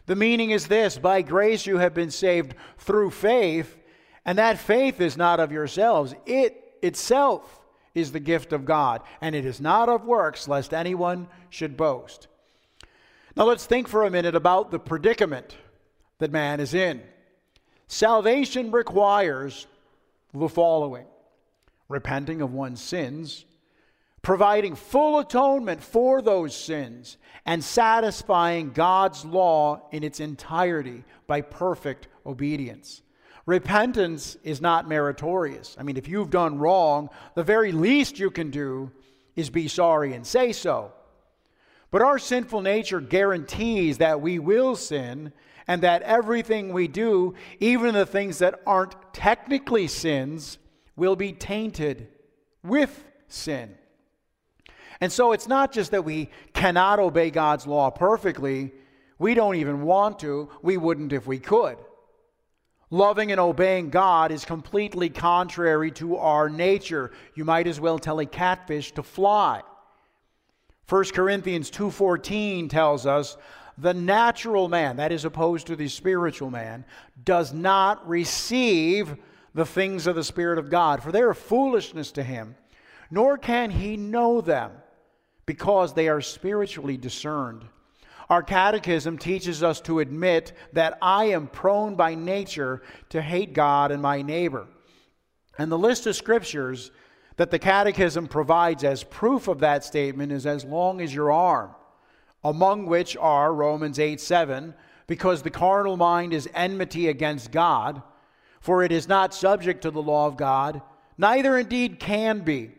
The 0.08 0.16
meaning 0.16 0.52
is 0.52 0.68
this 0.68 0.98
by 0.98 1.22
grace 1.22 1.66
you 1.66 1.78
have 1.78 1.94
been 1.94 2.12
saved 2.12 2.56
through 2.78 3.12
faith, 3.12 3.80
and 4.26 4.38
that 4.38 4.58
faith 4.58 5.00
is 5.00 5.16
not 5.16 5.40
of 5.40 5.54
yourselves, 5.54 6.14
it 6.26 6.76
itself 6.82 7.62
is 7.96 8.12
the 8.12 8.20
gift 8.20 8.52
of 8.52 8.66
God, 8.66 9.02
and 9.22 9.36
it 9.36 9.46
is 9.46 9.62
not 9.62 9.88
of 9.88 10.06
works, 10.06 10.48
lest 10.50 10.74
anyone 10.74 11.28
should 11.50 11.78
boast. 11.78 12.28
Now 13.38 13.46
let's 13.46 13.66
think 13.66 13.88
for 13.88 14.04
a 14.04 14.12
minute 14.12 14.36
about 14.36 14.70
the 14.70 14.80
predicament 14.80 15.56
that 16.20 16.32
man 16.32 16.60
is 16.60 16.74
in. 16.74 17.02
Salvation 17.88 18.72
requires 18.72 19.68
the 20.34 20.50
following 20.50 21.06
repenting 21.90 22.42
of 22.42 22.54
one's 22.54 22.82
sins, 22.82 23.46
providing 24.22 24.76
full 24.76 25.20
atonement 25.20 25.84
for 25.84 26.22
those 26.22 26.56
sins, 26.56 27.18
and 27.46 27.64
satisfying 27.64 28.72
God's 28.72 29.26
law 29.26 29.88
in 29.92 30.04
its 30.04 30.20
entirety 30.20 31.04
by 31.28 31.42
perfect 31.42 32.08
obedience. 32.26 33.02
Repentance 33.46 34.38
is 34.44 34.62
not 34.62 34.88
meritorious. 34.88 35.76
I 35.78 35.84
mean, 35.84 35.98
if 35.98 36.08
you've 36.08 36.30
done 36.30 36.58
wrong, 36.58 37.10
the 37.36 37.44
very 37.44 37.74
least 37.74 38.18
you 38.18 38.32
can 38.32 38.50
do 38.50 38.92
is 39.36 39.50
be 39.50 39.68
sorry 39.68 40.14
and 40.14 40.26
say 40.26 40.54
so. 40.54 40.94
But 41.92 42.02
our 42.02 42.18
sinful 42.18 42.62
nature 42.62 43.02
guarantees 43.02 43.98
that 43.98 44.22
we 44.22 44.40
will 44.40 44.76
sin 44.76 45.34
and 45.68 45.82
that 45.82 46.02
everything 46.04 46.74
we 46.74 46.88
do, 46.88 47.34
even 47.60 47.94
the 47.94 48.06
things 48.06 48.40
that 48.40 48.62
aren't 48.66 48.96
technically 49.14 49.88
sins, 49.88 50.58
will 50.96 51.16
be 51.16 51.32
tainted 51.32 52.08
with 52.64 53.06
sin. 53.28 53.76
And 55.02 55.12
so 55.12 55.32
it's 55.32 55.48
not 55.48 55.72
just 55.72 55.92
that 55.92 56.06
we 56.06 56.30
cannot 56.54 57.00
obey 57.00 57.30
God's 57.30 57.68
law 57.68 57.90
perfectly, 57.90 58.74
we 59.20 59.34
don't 59.34 59.56
even 59.56 59.84
want 59.84 60.20
to, 60.20 60.50
we 60.62 60.78
wouldn't 60.78 61.14
if 61.14 61.28
we 61.28 61.40
could. 61.40 61.78
Loving 62.90 63.32
and 63.32 63.40
obeying 63.40 63.90
God 63.90 64.32
is 64.32 64.46
completely 64.46 65.10
contrary 65.10 65.92
to 65.94 66.18
our 66.18 66.48
nature. 66.48 67.12
You 67.34 67.44
might 67.44 67.66
as 67.66 67.80
well 67.80 67.98
tell 67.98 68.20
a 68.20 68.26
catfish 68.26 68.92
to 68.92 69.02
fly. 69.02 69.62
1 70.88 71.06
Corinthians 71.14 71.72
2:14 71.72 72.70
tells 72.70 73.08
us 73.08 73.36
the 73.78 73.94
natural 73.94 74.68
man, 74.68 74.98
that 74.98 75.12
is 75.12 75.26
opposed 75.26 75.68
to 75.68 75.76
the 75.76 75.88
spiritual 75.88 76.50
man, 76.50 76.86
does 77.24 77.54
not 77.54 78.08
receive 78.08 79.16
the 79.54 79.66
things 79.66 80.08
of 80.08 80.16
the 80.16 80.24
Spirit 80.24 80.60
of 80.60 80.70
God, 80.70 81.02
for 81.02 81.12
they 81.12 81.22
are 81.22 81.34
foolishness 81.34 82.12
to 82.14 82.24
him, 82.24 82.56
nor 83.12 83.38
can 83.38 83.72
he 83.72 83.98
know 83.98 84.42
them, 84.42 84.72
because 85.46 85.94
they 85.94 86.08
are 86.08 86.22
spiritually 86.22 86.98
discerned. 86.98 87.64
Our 88.30 88.44
catechism 88.44 89.18
teaches 89.18 89.62
us 89.62 89.82
to 89.82 90.00
admit 90.00 90.54
that 90.72 90.98
I 91.02 91.26
am 91.26 91.48
prone 91.48 91.96
by 91.96 92.16
nature 92.16 92.82
to 93.10 93.22
hate 93.22 93.54
God 93.54 93.92
and 93.92 94.02
my 94.02 94.22
neighbor. 94.22 94.68
And 95.58 95.72
the 95.72 95.78
list 95.78 96.08
of 96.08 96.16
scriptures 96.16 96.92
that 97.36 97.52
the 97.52 97.60
catechism 97.60 98.28
provides 98.28 98.84
as 98.84 99.04
proof 99.04 99.48
of 99.48 99.60
that 99.60 99.84
statement 99.84 100.32
is 100.32 100.46
as 100.46 100.64
long 100.64 101.02
as 101.02 101.14
your 101.14 101.32
arm 101.32 101.76
among 102.44 102.86
which 102.86 103.16
are 103.18 103.54
Romans 103.54 104.00
8 104.00 104.20
7, 104.20 104.74
because 105.08 105.42
the 105.42 105.50
carnal 105.50 105.98
mind 105.98 106.34
is 106.34 106.50
enmity 106.54 107.08
against 107.08 107.52
God, 107.52 108.02
for 108.60 108.84
it 108.84 108.92
is 108.92 109.08
not 109.08 109.34
subject 109.34 109.82
to 109.82 109.92
the 109.92 110.02
law 110.02 110.28
of 110.28 110.38
God, 110.38 110.82
neither 111.18 111.58
indeed 111.58 112.00
can 112.00 112.40
be. 112.40 112.72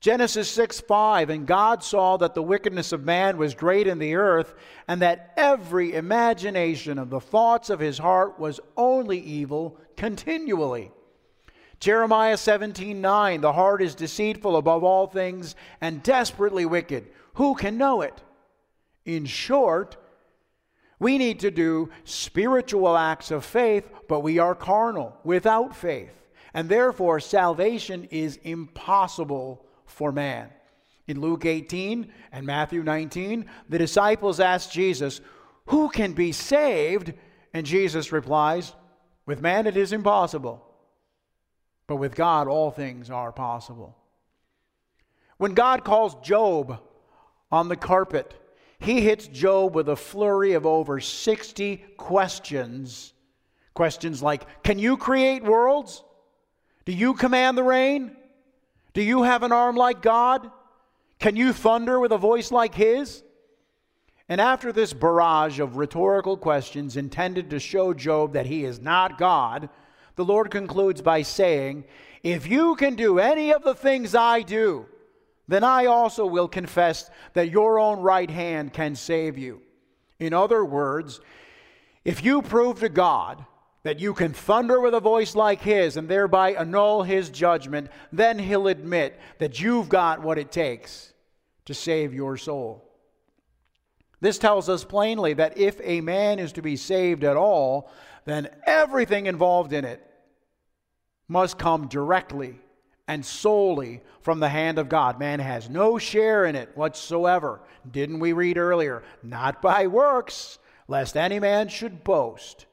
Genesis 0.00 0.50
6 0.50 0.80
5, 0.80 1.28
and 1.28 1.46
God 1.46 1.84
saw 1.84 2.16
that 2.16 2.34
the 2.34 2.42
wickedness 2.42 2.92
of 2.92 3.04
man 3.04 3.36
was 3.36 3.54
great 3.54 3.86
in 3.86 3.98
the 3.98 4.14
earth, 4.14 4.54
and 4.88 5.02
that 5.02 5.34
every 5.36 5.94
imagination 5.94 6.98
of 6.98 7.10
the 7.10 7.20
thoughts 7.20 7.68
of 7.68 7.80
his 7.80 7.98
heart 7.98 8.38
was 8.38 8.60
only 8.78 9.18
evil 9.20 9.78
continually. 9.96 10.90
Jeremiah 11.80 12.38
17 12.38 13.00
9, 13.00 13.40
the 13.42 13.52
heart 13.52 13.82
is 13.82 13.94
deceitful 13.94 14.56
above 14.56 14.84
all 14.84 15.06
things 15.06 15.54
and 15.82 16.02
desperately 16.02 16.64
wicked. 16.64 17.08
Who 17.34 17.54
can 17.54 17.76
know 17.76 18.00
it? 18.00 18.22
In 19.04 19.24
short, 19.24 19.96
we 20.98 21.16
need 21.16 21.40
to 21.40 21.50
do 21.50 21.90
spiritual 22.04 22.96
acts 22.96 23.30
of 23.30 23.44
faith, 23.44 23.90
but 24.08 24.20
we 24.20 24.38
are 24.38 24.54
carnal 24.54 25.16
without 25.24 25.74
faith. 25.74 26.12
And 26.52 26.68
therefore, 26.68 27.20
salvation 27.20 28.08
is 28.10 28.36
impossible 28.42 29.64
for 29.86 30.12
man. 30.12 30.50
In 31.06 31.20
Luke 31.20 31.46
18 31.46 32.12
and 32.32 32.46
Matthew 32.46 32.82
19, 32.82 33.46
the 33.68 33.78
disciples 33.78 34.40
asked 34.40 34.72
Jesus, 34.72 35.20
Who 35.66 35.88
can 35.88 36.12
be 36.12 36.32
saved? 36.32 37.14
And 37.54 37.66
Jesus 37.66 38.12
replies, 38.12 38.74
With 39.26 39.40
man 39.40 39.66
it 39.66 39.76
is 39.76 39.92
impossible, 39.92 40.64
but 41.86 41.96
with 41.96 42.14
God 42.14 42.46
all 42.46 42.70
things 42.70 43.10
are 43.10 43.32
possible. 43.32 43.96
When 45.38 45.54
God 45.54 45.84
calls 45.84 46.14
Job 46.16 46.80
on 47.50 47.68
the 47.68 47.76
carpet 47.76 48.34
he 48.80 49.02
hits 49.02 49.28
Job 49.28 49.74
with 49.74 49.88
a 49.88 49.96
flurry 49.96 50.54
of 50.54 50.66
over 50.66 51.00
60 51.00 51.76
questions. 51.96 53.12
Questions 53.74 54.22
like 54.22 54.62
Can 54.62 54.78
you 54.78 54.96
create 54.96 55.44
worlds? 55.44 56.02
Do 56.86 56.92
you 56.92 57.14
command 57.14 57.56
the 57.56 57.62
rain? 57.62 58.16
Do 58.94 59.02
you 59.02 59.22
have 59.22 59.42
an 59.42 59.52
arm 59.52 59.76
like 59.76 60.02
God? 60.02 60.50
Can 61.18 61.36
you 61.36 61.52
thunder 61.52 62.00
with 62.00 62.12
a 62.12 62.18
voice 62.18 62.50
like 62.50 62.74
His? 62.74 63.22
And 64.30 64.40
after 64.40 64.72
this 64.72 64.92
barrage 64.92 65.58
of 65.58 65.76
rhetorical 65.76 66.36
questions 66.36 66.96
intended 66.96 67.50
to 67.50 67.58
show 67.58 67.92
Job 67.92 68.32
that 68.34 68.46
he 68.46 68.64
is 68.64 68.80
not 68.80 69.18
God, 69.18 69.68
the 70.14 70.24
Lord 70.24 70.52
concludes 70.52 71.02
by 71.02 71.22
saying, 71.22 71.84
If 72.22 72.46
you 72.46 72.76
can 72.76 72.94
do 72.94 73.18
any 73.18 73.52
of 73.52 73.64
the 73.64 73.74
things 73.74 74.14
I 74.14 74.42
do, 74.42 74.86
then 75.50 75.64
I 75.64 75.86
also 75.86 76.26
will 76.26 76.48
confess 76.48 77.10
that 77.34 77.50
your 77.50 77.80
own 77.80 78.00
right 78.00 78.30
hand 78.30 78.72
can 78.72 78.94
save 78.94 79.36
you. 79.36 79.62
In 80.20 80.32
other 80.32 80.64
words, 80.64 81.20
if 82.04 82.24
you 82.24 82.40
prove 82.40 82.80
to 82.80 82.88
God 82.88 83.44
that 83.82 83.98
you 83.98 84.14
can 84.14 84.32
thunder 84.32 84.80
with 84.80 84.94
a 84.94 85.00
voice 85.00 85.34
like 85.34 85.60
his 85.60 85.96
and 85.96 86.08
thereby 86.08 86.52
annul 86.52 87.02
his 87.02 87.30
judgment, 87.30 87.90
then 88.12 88.38
he'll 88.38 88.68
admit 88.68 89.18
that 89.38 89.60
you've 89.60 89.88
got 89.88 90.22
what 90.22 90.38
it 90.38 90.52
takes 90.52 91.14
to 91.64 91.74
save 91.74 92.14
your 92.14 92.36
soul. 92.36 92.84
This 94.20 94.38
tells 94.38 94.68
us 94.68 94.84
plainly 94.84 95.32
that 95.34 95.58
if 95.58 95.80
a 95.82 96.00
man 96.00 96.38
is 96.38 96.52
to 96.52 96.62
be 96.62 96.76
saved 96.76 97.24
at 97.24 97.36
all, 97.36 97.90
then 98.24 98.48
everything 98.66 99.26
involved 99.26 99.72
in 99.72 99.84
it 99.84 100.06
must 101.26 101.58
come 101.58 101.88
directly 101.88 102.60
and 103.10 103.26
solely 103.26 104.00
from 104.20 104.38
the 104.38 104.48
hand 104.48 104.78
of 104.78 104.88
God. 104.88 105.18
Man 105.18 105.40
has 105.40 105.68
no 105.68 105.98
share 105.98 106.44
in 106.44 106.54
it 106.54 106.70
whatsoever. 106.76 107.60
Didn't 107.90 108.20
we 108.20 108.32
read 108.32 108.56
earlier? 108.56 109.02
Not 109.20 109.60
by 109.60 109.88
works, 109.88 110.60
lest 110.86 111.16
any 111.16 111.40
man 111.40 111.66
should 111.66 112.04
boast. 112.04 112.66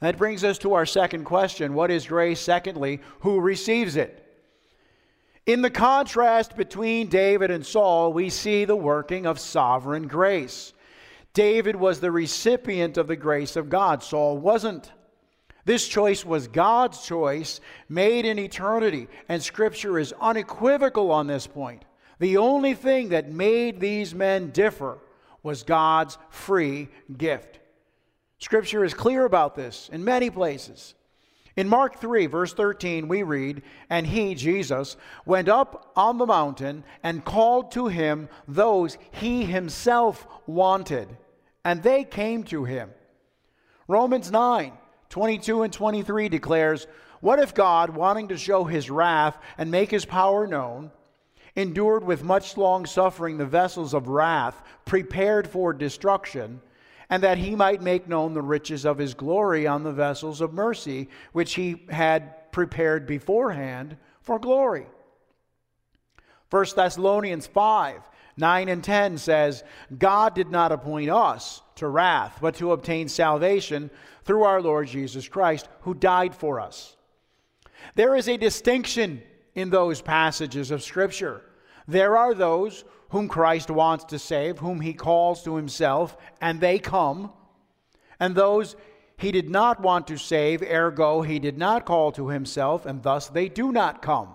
That 0.00 0.18
brings 0.18 0.44
us 0.44 0.58
to 0.58 0.74
our 0.74 0.84
second 0.84 1.24
question 1.24 1.72
What 1.72 1.90
is 1.90 2.06
grace? 2.06 2.40
Secondly, 2.40 3.00
who 3.20 3.40
receives 3.40 3.96
it? 3.96 4.22
In 5.46 5.62
the 5.62 5.70
contrast 5.70 6.54
between 6.54 7.08
David 7.08 7.50
and 7.50 7.64
Saul, 7.64 8.12
we 8.12 8.28
see 8.28 8.66
the 8.66 8.76
working 8.76 9.24
of 9.24 9.40
sovereign 9.40 10.08
grace. 10.08 10.74
David 11.32 11.74
was 11.74 12.00
the 12.00 12.12
recipient 12.12 12.98
of 12.98 13.06
the 13.06 13.16
grace 13.16 13.56
of 13.56 13.70
God, 13.70 14.02
Saul 14.02 14.36
wasn't. 14.36 14.92
This 15.64 15.86
choice 15.86 16.24
was 16.24 16.48
God's 16.48 17.04
choice 17.04 17.60
made 17.88 18.24
in 18.24 18.38
eternity, 18.38 19.08
and 19.28 19.42
Scripture 19.42 19.98
is 19.98 20.14
unequivocal 20.20 21.10
on 21.10 21.26
this 21.26 21.46
point. 21.46 21.84
The 22.18 22.38
only 22.38 22.74
thing 22.74 23.10
that 23.10 23.30
made 23.30 23.80
these 23.80 24.14
men 24.14 24.50
differ 24.50 24.98
was 25.42 25.62
God's 25.62 26.18
free 26.30 26.88
gift. 27.16 27.60
Scripture 28.38 28.84
is 28.84 28.94
clear 28.94 29.24
about 29.24 29.54
this 29.54 29.88
in 29.92 30.04
many 30.04 30.30
places. 30.30 30.94
In 31.56 31.68
Mark 31.68 32.00
3, 32.00 32.26
verse 32.26 32.52
13, 32.52 33.08
we 33.08 33.24
read, 33.24 33.62
And 33.90 34.06
he, 34.06 34.36
Jesus, 34.36 34.96
went 35.26 35.48
up 35.48 35.90
on 35.96 36.16
the 36.16 36.26
mountain 36.26 36.84
and 37.02 37.24
called 37.24 37.72
to 37.72 37.88
him 37.88 38.28
those 38.46 38.96
he 39.10 39.44
himself 39.44 40.24
wanted, 40.46 41.08
and 41.64 41.82
they 41.82 42.04
came 42.04 42.44
to 42.44 42.64
him. 42.64 42.90
Romans 43.88 44.30
9, 44.30 44.72
22 45.10 45.62
and 45.62 45.72
23 45.72 46.28
declares, 46.28 46.86
What 47.20 47.38
if 47.38 47.54
God, 47.54 47.90
wanting 47.90 48.28
to 48.28 48.36
show 48.36 48.64
his 48.64 48.90
wrath 48.90 49.38
and 49.56 49.70
make 49.70 49.90
his 49.90 50.04
power 50.04 50.46
known, 50.46 50.90
endured 51.56 52.04
with 52.04 52.22
much 52.22 52.56
long 52.56 52.86
suffering 52.86 53.36
the 53.36 53.46
vessels 53.46 53.94
of 53.94 54.08
wrath 54.08 54.62
prepared 54.84 55.48
for 55.48 55.72
destruction, 55.72 56.60
and 57.10 57.22
that 57.22 57.38
he 57.38 57.56
might 57.56 57.82
make 57.82 58.06
known 58.06 58.34
the 58.34 58.42
riches 58.42 58.84
of 58.84 58.98
his 58.98 59.14
glory 59.14 59.66
on 59.66 59.82
the 59.82 59.92
vessels 59.92 60.40
of 60.40 60.52
mercy, 60.52 61.08
which 61.32 61.54
he 61.54 61.86
had 61.88 62.52
prepared 62.52 63.06
beforehand 63.06 63.96
for 64.20 64.38
glory? 64.38 64.86
1 66.50 66.66
Thessalonians 66.76 67.46
5 67.46 68.02
9 68.38 68.68
and 68.68 68.84
10 68.84 69.18
says, 69.18 69.64
God 69.98 70.32
did 70.32 70.48
not 70.48 70.70
appoint 70.70 71.10
us 71.10 71.60
to 71.74 71.88
wrath, 71.88 72.38
but 72.40 72.54
to 72.54 72.70
obtain 72.70 73.08
salvation 73.08 73.90
through 74.28 74.42
our 74.42 74.60
Lord 74.60 74.86
Jesus 74.86 75.26
Christ, 75.26 75.70
who 75.80 75.94
died 75.94 76.34
for 76.34 76.60
us. 76.60 76.98
There 77.94 78.14
is 78.14 78.28
a 78.28 78.36
distinction 78.36 79.22
in 79.54 79.70
those 79.70 80.02
passages 80.02 80.70
of 80.70 80.82
Scripture. 80.82 81.40
There 81.86 82.14
are 82.14 82.34
those 82.34 82.84
whom 83.08 83.26
Christ 83.26 83.70
wants 83.70 84.04
to 84.04 84.18
save, 84.18 84.58
whom 84.58 84.82
he 84.82 84.92
calls 84.92 85.42
to 85.44 85.56
himself, 85.56 86.14
and 86.42 86.60
they 86.60 86.78
come, 86.78 87.32
and 88.20 88.34
those 88.34 88.76
he 89.16 89.32
did 89.32 89.48
not 89.48 89.80
want 89.80 90.06
to 90.08 90.18
save, 90.18 90.62
ergo, 90.62 91.22
he 91.22 91.38
did 91.38 91.56
not 91.56 91.86
call 91.86 92.12
to 92.12 92.28
himself, 92.28 92.84
and 92.84 93.02
thus 93.02 93.28
they 93.28 93.48
do 93.48 93.72
not 93.72 94.02
come. 94.02 94.28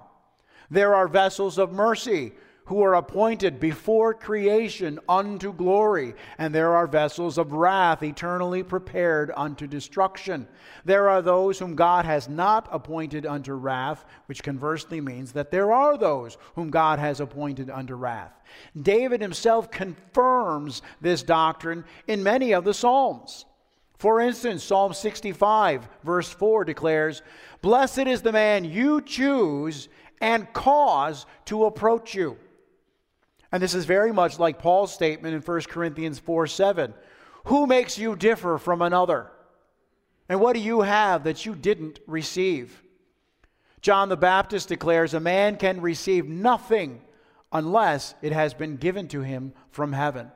There 0.72 0.96
are 0.96 1.08
vessels 1.08 1.60
of 1.60 1.72
mercy 1.72 2.32
who 2.66 2.82
are 2.82 2.96
appointed 2.96 3.60
before 3.60 4.14
creation 4.14 5.00
unto 5.10 5.52
glory, 5.54 6.16
and 6.38 6.56
there 6.56 6.76
are 6.76 6.88
vessels 6.88 7.38
of 7.38 7.52
wrath 7.52 8.02
eternally 8.04 8.64
prepared 8.64 9.32
unto 9.36 9.68
destruction. 9.68 10.48
There 10.86 11.10
are 11.10 11.22
those 11.22 11.60
whom 11.60 11.76
God 11.76 12.06
has 12.06 12.30
not 12.30 12.70
appointed 12.72 13.26
unto 13.26 13.54
wrath, 13.54 14.06
which 14.28 14.44
conversely 14.44 15.02
means 15.02 15.34
that 15.34 15.52
there 15.52 15.74
are 15.74 15.98
those 15.98 16.38
whom 16.56 16.70
God 16.70 17.00
has 17.00 17.20
appointed 17.20 17.70
unto 17.70 17.96
wrath. 17.96 18.34
David 18.82 19.22
himself 19.22 19.70
confirms 19.70 20.82
this 21.02 21.24
doctrine 21.24 21.84
in 22.08 22.24
many 22.24 22.54
of 22.54 22.64
the 22.64 22.74
Psalms. 22.74 23.46
For 23.98 24.20
instance, 24.20 24.64
Psalm 24.64 24.94
65, 24.94 25.88
verse 26.04 26.30
4 26.30 26.66
declares, 26.66 27.22
Blessed 27.62 28.00
is 28.00 28.22
the 28.22 28.34
man 28.34 28.66
you 28.66 29.02
choose 29.02 29.88
and 30.20 30.52
cause 30.54 31.26
to 31.46 31.66
approach 31.66 32.16
you. 32.16 32.38
And 33.54 33.62
this 33.62 33.76
is 33.76 33.86
very 33.86 34.12
much 34.12 34.40
like 34.40 34.58
Paul's 34.58 34.92
statement 34.92 35.36
in 35.36 35.42
1 35.42 35.62
Corinthians 35.70 36.18
4 36.18 36.48
7. 36.48 36.92
Who 37.46 37.68
makes 37.68 38.00
you 38.00 38.16
differ 38.16 38.58
from 38.58 38.82
another? 38.82 39.30
And 40.28 40.42
what 40.42 40.54
do 40.54 40.60
you 40.60 40.82
have 40.82 41.26
that 41.26 41.46
you 41.46 41.54
didn't 41.54 42.00
receive? 42.08 42.82
John 43.80 44.10
the 44.10 44.18
Baptist 44.18 44.70
declares 44.70 45.14
a 45.14 45.20
man 45.20 45.58
can 45.58 45.82
receive 45.82 46.28
nothing 46.28 47.02
unless 47.52 48.16
it 48.24 48.32
has 48.32 48.56
been 48.56 48.78
given 48.78 49.08
to 49.10 49.22
him 49.22 49.54
from 49.70 49.94
heaven. 49.94 50.32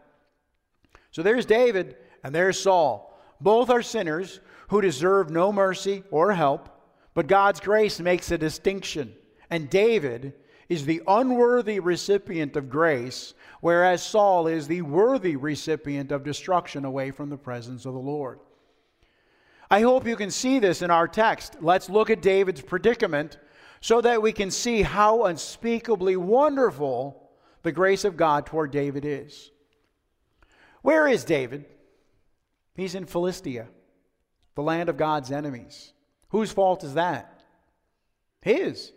So 1.10 1.24
there's 1.24 1.48
David 1.48 1.96
and 2.24 2.36
there's 2.36 2.60
Saul. 2.60 3.20
Both 3.42 3.72
are 3.72 3.82
sinners 3.82 4.42
who 4.68 4.80
deserve 4.80 5.32
no 5.32 5.52
mercy 5.52 6.04
or 6.12 6.34
help, 6.34 6.70
but 7.16 7.26
God's 7.26 7.62
grace 7.62 8.00
makes 8.00 8.30
a 8.30 8.38
distinction. 8.38 9.16
And 9.50 9.72
David 9.72 10.34
is 10.70 10.86
the 10.86 11.02
unworthy 11.08 11.80
recipient 11.80 12.56
of 12.56 12.70
grace, 12.70 13.34
whereas 13.62 14.04
Saul 14.04 14.48
is 14.48 14.68
the 14.68 14.82
worthy 14.82 15.36
recipient 15.36 16.12
of 16.12 16.24
destruction 16.24 16.86
away 16.86 17.12
from 17.12 17.30
the 17.30 17.38
presence 17.38 17.86
of 17.86 17.94
the 17.94 18.00
Lord. 18.00 18.40
I 19.70 19.82
hope 19.82 20.08
you 20.08 20.16
can 20.16 20.32
see 20.32 20.60
this 20.60 20.82
in 20.82 20.92
our 20.92 21.08
text. 21.08 21.58
Let's 21.62 21.90
look 21.90 22.10
at 22.10 22.22
David's 22.22 22.62
predicament 22.62 23.38
so 23.82 24.02
that 24.02 24.22
we 24.22 24.32
can 24.32 24.52
see 24.52 24.82
how 24.82 25.26
unspeakably 25.26 26.16
wonderful 26.16 27.30
the 27.64 27.72
grace 27.72 28.06
of 28.06 28.18
God 28.18 28.46
toward 28.46 28.72
David 28.72 29.06
is. 29.06 29.52
Where 30.82 31.08
is 31.08 31.26
David? 31.26 31.66
He's 32.76 32.96
in 32.96 33.06
Philistia, 33.06 33.68
the 34.56 34.62
land 34.62 34.90
of 34.90 34.98
God's 34.98 35.32
enemies. 35.32 35.94
Whose 36.30 36.52
fault 36.52 36.84
is 36.84 36.94
that? 36.94 37.44
His. 38.42 38.92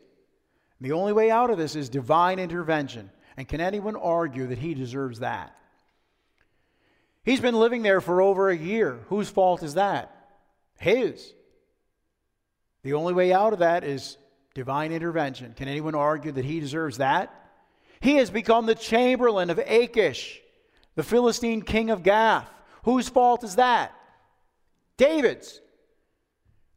The 0.80 0.92
only 0.92 1.12
way 1.12 1.30
out 1.30 1.50
of 1.50 1.58
this 1.58 1.76
is 1.76 1.88
divine 1.88 2.38
intervention. 2.38 3.10
And 3.36 3.46
can 3.46 3.60
anyone 3.60 3.96
argue 3.96 4.46
that 4.48 4.58
he 4.58 4.74
deserves 4.74 5.20
that? 5.20 5.54
He's 7.22 7.40
been 7.40 7.54
living 7.54 7.82
there 7.82 8.00
for 8.00 8.22
over 8.22 8.48
a 8.48 8.56
year. 8.56 9.00
Whose 9.08 9.28
fault 9.28 9.62
is 9.62 9.74
that? 9.74 10.14
His. 10.78 11.34
The 12.82 12.94
only 12.94 13.12
way 13.12 13.32
out 13.32 13.52
of 13.52 13.58
that 13.58 13.84
is 13.84 14.16
divine 14.54 14.92
intervention. 14.92 15.54
Can 15.54 15.68
anyone 15.68 15.94
argue 15.94 16.32
that 16.32 16.44
he 16.44 16.60
deserves 16.60 16.96
that? 16.98 17.34
He 18.00 18.16
has 18.16 18.30
become 18.30 18.64
the 18.64 18.74
chamberlain 18.74 19.50
of 19.50 19.58
Achish, 19.58 20.40
the 20.94 21.02
Philistine 21.02 21.60
king 21.60 21.90
of 21.90 22.02
Gath. 22.02 22.48
Whose 22.84 23.10
fault 23.10 23.44
is 23.44 23.56
that? 23.56 23.94
David's. 24.96 25.60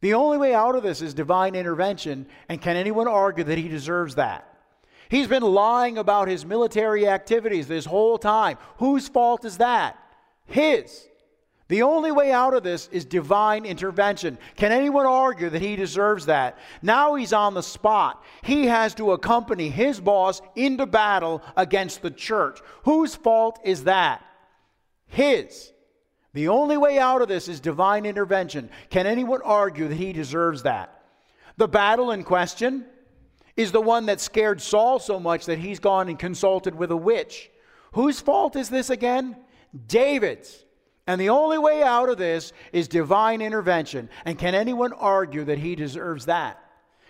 The 0.04 0.12
only 0.12 0.36
way 0.36 0.52
out 0.52 0.74
of 0.74 0.82
this 0.82 1.00
is 1.00 1.14
divine 1.14 1.54
intervention, 1.54 2.26
and 2.50 2.60
can 2.60 2.76
anyone 2.76 3.08
argue 3.08 3.42
that 3.42 3.56
he 3.56 3.68
deserves 3.68 4.16
that? 4.16 4.46
He's 5.08 5.28
been 5.28 5.42
lying 5.42 5.96
about 5.96 6.28
his 6.28 6.44
military 6.44 7.08
activities 7.08 7.68
this 7.68 7.86
whole 7.86 8.18
time. 8.18 8.58
Whose 8.76 9.08
fault 9.08 9.46
is 9.46 9.56
that? 9.56 9.96
His. 10.44 11.08
The 11.68 11.80
only 11.80 12.12
way 12.12 12.32
out 12.32 12.52
of 12.52 12.62
this 12.62 12.90
is 12.92 13.06
divine 13.06 13.64
intervention. 13.64 14.36
Can 14.56 14.72
anyone 14.72 15.06
argue 15.06 15.48
that 15.48 15.62
he 15.62 15.74
deserves 15.74 16.26
that? 16.26 16.58
Now 16.82 17.14
he's 17.14 17.32
on 17.32 17.54
the 17.54 17.62
spot. 17.62 18.22
He 18.42 18.66
has 18.66 18.92
to 18.96 19.12
accompany 19.12 19.70
his 19.70 20.00
boss 20.00 20.42
into 20.54 20.84
battle 20.84 21.42
against 21.56 22.02
the 22.02 22.10
church. 22.10 22.60
Whose 22.82 23.14
fault 23.14 23.58
is 23.64 23.84
that? 23.84 24.22
His. 25.06 25.72
The 26.34 26.48
only 26.48 26.76
way 26.76 26.98
out 26.98 27.22
of 27.22 27.28
this 27.28 27.48
is 27.48 27.60
divine 27.60 28.04
intervention. 28.04 28.68
Can 28.90 29.06
anyone 29.06 29.40
argue 29.42 29.88
that 29.88 29.94
he 29.94 30.12
deserves 30.12 30.64
that? 30.64 31.02
The 31.56 31.68
battle 31.68 32.10
in 32.10 32.24
question 32.24 32.84
is 33.56 33.70
the 33.70 33.80
one 33.80 34.06
that 34.06 34.20
scared 34.20 34.60
Saul 34.60 34.98
so 34.98 35.20
much 35.20 35.46
that 35.46 35.58
he's 35.58 35.78
gone 35.78 36.08
and 36.08 36.18
consulted 36.18 36.74
with 36.74 36.90
a 36.90 36.96
witch. 36.96 37.50
Whose 37.92 38.20
fault 38.20 38.56
is 38.56 38.68
this 38.68 38.90
again? 38.90 39.36
David's. 39.86 40.64
And 41.06 41.20
the 41.20 41.28
only 41.28 41.58
way 41.58 41.82
out 41.82 42.08
of 42.08 42.18
this 42.18 42.52
is 42.72 42.88
divine 42.88 43.40
intervention. 43.40 44.08
And 44.24 44.38
can 44.38 44.56
anyone 44.56 44.92
argue 44.92 45.44
that 45.44 45.58
he 45.58 45.76
deserves 45.76 46.26
that? 46.26 46.63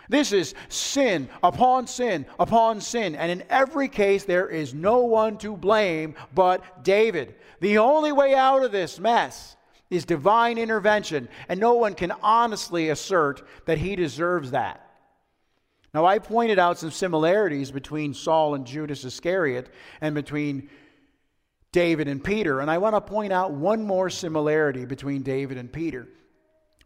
This 0.09 0.31
is 0.31 0.53
sin 0.69 1.29
upon 1.43 1.87
sin 1.87 2.25
upon 2.39 2.81
sin. 2.81 3.15
And 3.15 3.31
in 3.31 3.43
every 3.49 3.87
case, 3.87 4.23
there 4.23 4.47
is 4.47 4.73
no 4.73 4.99
one 4.99 5.37
to 5.39 5.57
blame 5.57 6.15
but 6.33 6.83
David. 6.83 7.35
The 7.59 7.77
only 7.77 8.11
way 8.11 8.35
out 8.35 8.63
of 8.63 8.71
this 8.71 8.99
mess 8.99 9.55
is 9.89 10.05
divine 10.05 10.57
intervention. 10.57 11.27
And 11.49 11.59
no 11.59 11.73
one 11.73 11.93
can 11.93 12.11
honestly 12.23 12.89
assert 12.89 13.47
that 13.65 13.77
he 13.77 13.95
deserves 13.95 14.51
that. 14.51 14.81
Now, 15.93 16.05
I 16.05 16.19
pointed 16.19 16.59
out 16.59 16.77
some 16.77 16.91
similarities 16.91 17.71
between 17.71 18.13
Saul 18.13 18.55
and 18.55 18.65
Judas 18.65 19.05
Iscariot 19.05 19.69
and 20.01 20.13
between 20.13 20.69
David 21.71 22.09
and 22.09 22.21
Peter. 22.21 22.59
And 22.59 22.69
I 22.69 22.79
want 22.79 22.95
to 22.95 23.01
point 23.01 23.31
out 23.31 23.53
one 23.53 23.83
more 23.83 24.09
similarity 24.09 24.85
between 24.85 25.23
David 25.23 25.57
and 25.57 25.71
Peter. 25.71 26.09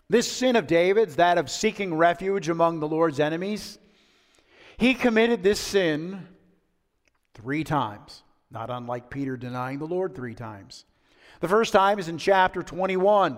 This 0.09 0.31
sin 0.31 0.55
of 0.55 0.65
David's, 0.65 1.17
that 1.17 1.37
of 1.37 1.51
seeking 1.51 1.93
refuge 1.93 2.49
among 2.49 2.79
the 2.79 2.87
Lord's 2.87 3.19
enemies, 3.19 3.77
he 4.77 4.95
committed 4.95 5.43
this 5.43 5.59
sin 5.59 6.27
three 7.35 7.63
times, 7.63 8.23
not 8.49 8.71
unlike 8.71 9.11
Peter 9.11 9.37
denying 9.37 9.77
the 9.77 9.85
Lord 9.85 10.15
three 10.15 10.33
times. 10.33 10.85
The 11.41 11.47
first 11.47 11.73
time 11.73 11.99
is 11.99 12.07
in 12.07 12.17
chapter 12.17 12.63
21. 12.63 13.37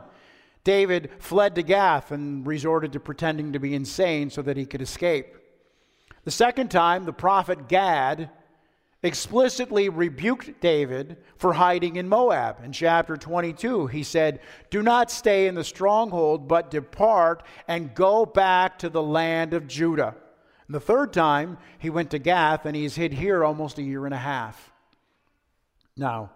David 0.64 1.10
fled 1.20 1.56
to 1.56 1.64
Gath 1.64 2.12
and 2.12 2.48
resorted 2.48 2.94
to 2.94 3.00
pretending 3.00 3.52
to 3.54 3.60
be 3.60 3.76
insane 3.76 4.30
so 4.30 4.42
that 4.42 4.58
he 4.58 4.66
could 4.66 4.82
escape. 4.82 5.36
The 6.24 6.32
second 6.32 6.72
time, 6.72 7.04
the 7.04 7.14
prophet 7.14 7.68
Gad 7.68 8.30
explicitly 9.04 9.90
rebuked 9.90 10.62
David 10.62 11.18
for 11.38 11.54
hiding 11.54 11.96
in 11.96 12.08
Moab. 12.08 12.64
In 12.64 12.72
chapter 12.72 13.18
22, 13.18 13.88
he 13.88 14.04
said, 14.04 14.40
Do 14.70 14.84
not 14.84 15.10
stay 15.10 15.48
in 15.48 15.56
the 15.56 15.64
stronghold, 15.64 16.48
but 16.48 16.70
depart 16.70 17.44
and 17.68 17.96
go 17.96 18.26
back 18.26 18.78
to 18.80 18.90
the 18.90 19.02
land 19.02 19.54
of 19.54 19.68
Judah. 19.68 20.16
And 20.68 20.76
the 20.76 20.80
third 20.80 21.14
time, 21.14 21.58
he 21.80 21.90
went 21.90 22.12
to 22.12 22.20
Gath, 22.20 22.66
and 22.66 22.76
he's 22.76 22.96
hid 22.96 23.14
here 23.14 23.44
almost 23.44 23.80
a 23.80 23.84
year 23.84 24.06
and 24.06 24.14
a 24.14 24.18
half. 24.18 24.72
Now, 25.98 26.32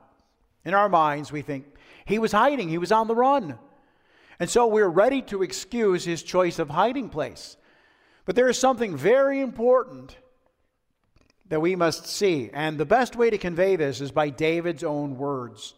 in 0.65 0.73
our 0.73 0.89
minds, 0.89 1.31
we 1.31 1.43
think 1.43 1.65
he 2.05 2.19
was 2.19 2.31
hiding, 2.31 2.69
he 2.69 2.77
was 2.77 2.91
on 2.91 3.07
the 3.07 3.15
run. 3.15 3.59
And 4.39 4.49
so 4.49 4.67
we're 4.67 4.89
ready 4.89 5.21
to 5.23 5.43
excuse 5.43 6.03
his 6.03 6.23
choice 6.23 6.59
of 6.59 6.69
hiding 6.69 7.09
place. 7.09 7.57
But 8.25 8.35
there 8.35 8.49
is 8.49 8.57
something 8.57 8.97
very 8.97 9.39
important 9.39 10.17
that 11.49 11.61
we 11.61 11.75
must 11.75 12.07
see. 12.07 12.49
And 12.53 12.77
the 12.77 12.85
best 12.85 13.15
way 13.15 13.29
to 13.29 13.37
convey 13.37 13.75
this 13.75 14.01
is 14.01 14.11
by 14.11 14.29
David's 14.29 14.83
own 14.83 15.17
words. 15.17 15.73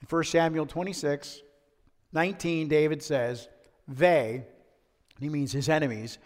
In 0.00 0.06
1 0.08 0.24
Samuel 0.24 0.66
26, 0.66 1.40
19, 2.12 2.68
David 2.68 3.02
says, 3.02 3.48
They, 3.88 4.44
he 5.18 5.28
means 5.28 5.52
his 5.52 5.68
enemies, 5.68 6.18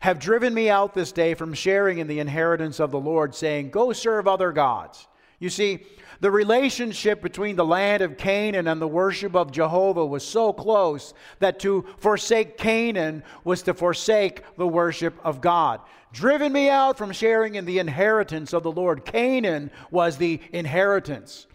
have 0.00 0.18
driven 0.18 0.52
me 0.52 0.68
out 0.68 0.94
this 0.94 1.12
day 1.12 1.34
from 1.34 1.54
sharing 1.54 1.98
in 1.98 2.08
the 2.08 2.20
inheritance 2.20 2.80
of 2.80 2.90
the 2.90 3.00
Lord, 3.00 3.34
saying, 3.34 3.70
Go 3.70 3.92
serve 3.92 4.26
other 4.26 4.52
gods. 4.52 5.06
You 5.42 5.50
see, 5.50 5.80
the 6.20 6.30
relationship 6.30 7.20
between 7.20 7.56
the 7.56 7.64
land 7.64 8.00
of 8.00 8.16
Canaan 8.16 8.68
and 8.68 8.80
the 8.80 8.86
worship 8.86 9.34
of 9.34 9.50
Jehovah 9.50 10.06
was 10.06 10.24
so 10.24 10.52
close 10.52 11.14
that 11.40 11.58
to 11.60 11.84
forsake 11.98 12.56
Canaan 12.56 13.24
was 13.42 13.60
to 13.62 13.74
forsake 13.74 14.44
the 14.56 14.68
worship 14.68 15.14
of 15.24 15.40
God. 15.40 15.80
Driven 16.12 16.52
me 16.52 16.70
out 16.70 16.96
from 16.96 17.10
sharing 17.10 17.56
in 17.56 17.64
the 17.64 17.80
inheritance 17.80 18.52
of 18.52 18.62
the 18.62 18.70
Lord. 18.70 19.04
Canaan 19.04 19.72
was 19.90 20.16
the 20.16 20.40
inheritance. 20.52 21.48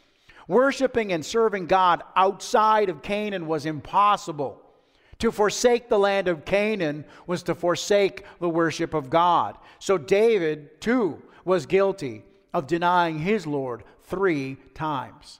Worshipping 0.49 1.13
and 1.13 1.25
serving 1.25 1.67
God 1.67 2.03
outside 2.17 2.89
of 2.89 3.01
Canaan 3.01 3.47
was 3.47 3.65
impossible. 3.65 4.61
To 5.19 5.31
forsake 5.31 5.87
the 5.87 5.97
land 5.97 6.27
of 6.27 6.43
Canaan 6.43 7.05
was 7.25 7.41
to 7.43 7.55
forsake 7.55 8.25
the 8.41 8.49
worship 8.49 8.93
of 8.93 9.09
God. 9.09 9.57
So 9.79 9.97
David, 9.97 10.81
too, 10.81 11.21
was 11.45 11.65
guilty 11.65 12.25
of 12.53 12.67
denying 12.67 13.19
his 13.19 13.45
Lord 13.45 13.83
three 14.03 14.57
times. 14.73 15.39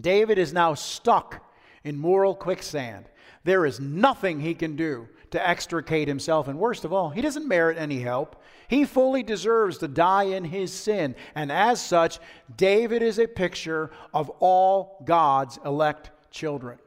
David 0.00 0.38
is 0.38 0.52
now 0.52 0.74
stuck 0.74 1.44
in 1.84 1.98
moral 1.98 2.34
quicksand. 2.34 3.06
There 3.44 3.66
is 3.66 3.78
nothing 3.78 4.40
he 4.40 4.54
can 4.54 4.74
do 4.74 5.08
to 5.30 5.48
extricate 5.48 6.08
himself. 6.08 6.48
And 6.48 6.58
worst 6.58 6.84
of 6.84 6.92
all, 6.92 7.10
he 7.10 7.20
doesn't 7.20 7.46
merit 7.46 7.76
any 7.78 8.00
help. 8.00 8.42
He 8.68 8.84
fully 8.84 9.22
deserves 9.22 9.78
to 9.78 9.88
die 9.88 10.24
in 10.24 10.44
his 10.44 10.72
sin. 10.72 11.14
And 11.34 11.52
as 11.52 11.84
such, 11.84 12.18
David 12.56 13.02
is 13.02 13.18
a 13.18 13.28
picture 13.28 13.90
of 14.12 14.30
all 14.40 15.02
God's 15.04 15.58
elect 15.64 16.10
children. 16.30 16.78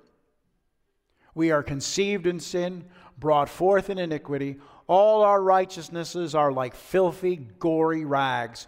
We 1.36 1.52
are 1.52 1.62
conceived 1.62 2.26
in 2.26 2.40
sin, 2.40 2.86
brought 3.20 3.50
forth 3.50 3.90
in 3.90 4.00
iniquity. 4.00 4.58
All 4.88 5.22
our 5.24 5.42
righteousnesses 5.42 6.34
are 6.34 6.52
like 6.52 6.74
filthy, 6.74 7.36
gory 7.36 8.06
rags. 8.06 8.68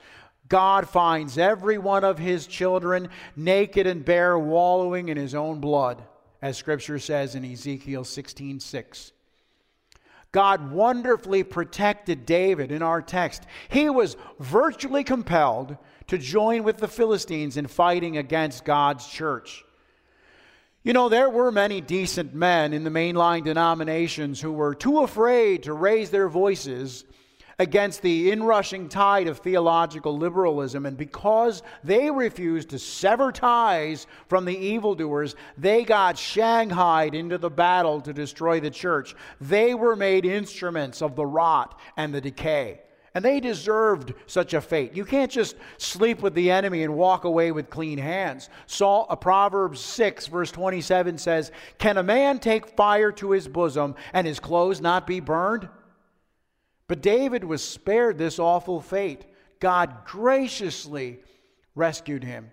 God 0.49 0.89
finds 0.89 1.37
every 1.37 1.77
one 1.77 2.03
of 2.03 2.17
his 2.17 2.47
children 2.47 3.09
naked 3.35 3.87
and 3.87 4.03
bare, 4.03 4.37
wallowing 4.37 5.09
in 5.09 5.17
his 5.17 5.35
own 5.35 5.59
blood, 5.59 6.03
as 6.41 6.57
scripture 6.57 6.99
says 6.99 7.35
in 7.35 7.45
Ezekiel 7.45 8.03
16 8.03 8.59
6. 8.59 9.11
God 10.31 10.71
wonderfully 10.71 11.43
protected 11.43 12.25
David 12.25 12.71
in 12.71 12.83
our 12.83 13.01
text. 13.01 13.43
He 13.69 13.89
was 13.89 14.17
virtually 14.39 15.03
compelled 15.03 15.77
to 16.07 16.17
join 16.17 16.63
with 16.63 16.77
the 16.77 16.87
Philistines 16.87 17.57
in 17.57 17.67
fighting 17.67 18.17
against 18.17 18.65
God's 18.65 19.07
church. 19.07 19.63
You 20.83 20.93
know, 20.93 21.09
there 21.09 21.29
were 21.29 21.51
many 21.51 21.81
decent 21.81 22.33
men 22.33 22.71
in 22.71 22.85
the 22.85 22.89
mainline 22.89 23.43
denominations 23.43 24.39
who 24.39 24.53
were 24.53 24.73
too 24.73 24.99
afraid 24.99 25.63
to 25.63 25.73
raise 25.73 26.09
their 26.09 26.29
voices 26.29 27.03
against 27.59 28.01
the 28.01 28.31
inrushing 28.31 28.87
tide 28.87 29.27
of 29.27 29.39
theological 29.39 30.17
liberalism. 30.17 30.85
And 30.85 30.95
because 30.95 31.61
they 31.83 32.09
refused 32.09 32.69
to 32.69 32.79
sever 32.79 33.33
ties 33.33 34.07
from 34.29 34.45
the 34.45 34.57
evildoers, 34.57 35.35
they 35.57 35.83
got 35.83 36.17
shanghaied 36.17 37.13
into 37.13 37.37
the 37.37 37.49
battle 37.49 37.99
to 37.99 38.13
destroy 38.13 38.61
the 38.61 38.69
church. 38.69 39.15
They 39.41 39.73
were 39.73 39.97
made 39.97 40.23
instruments 40.23 41.01
of 41.01 41.17
the 41.17 41.25
rot 41.25 41.77
and 41.97 42.13
the 42.13 42.21
decay. 42.21 42.79
And 43.15 43.25
they 43.25 43.39
deserved 43.39 44.13
such 44.27 44.53
a 44.53 44.61
fate. 44.61 44.95
You 44.95 45.03
can't 45.03 45.31
just 45.31 45.55
sleep 45.77 46.21
with 46.21 46.35
the 46.35 46.51
enemy 46.51 46.83
and 46.83 46.95
walk 46.95 47.23
away 47.23 47.51
with 47.51 47.69
clean 47.69 47.97
hands. 47.97 48.49
Saul, 48.67 49.07
uh, 49.09 49.15
Proverbs 49.15 49.79
6, 49.79 50.27
verse 50.27 50.51
27 50.51 51.17
says, 51.17 51.51
Can 51.79 51.97
a 51.97 52.03
man 52.03 52.39
take 52.39 52.75
fire 52.75 53.11
to 53.13 53.31
his 53.31 53.47
bosom 53.47 53.95
and 54.13 54.27
his 54.27 54.39
clothes 54.39 54.79
not 54.79 55.07
be 55.07 55.19
burned? 55.19 55.67
But 56.87 57.01
David 57.01 57.43
was 57.43 57.63
spared 57.63 58.17
this 58.17 58.39
awful 58.39 58.81
fate. 58.81 59.25
God 59.59 60.05
graciously 60.05 61.19
rescued 61.75 62.23
him. 62.23 62.51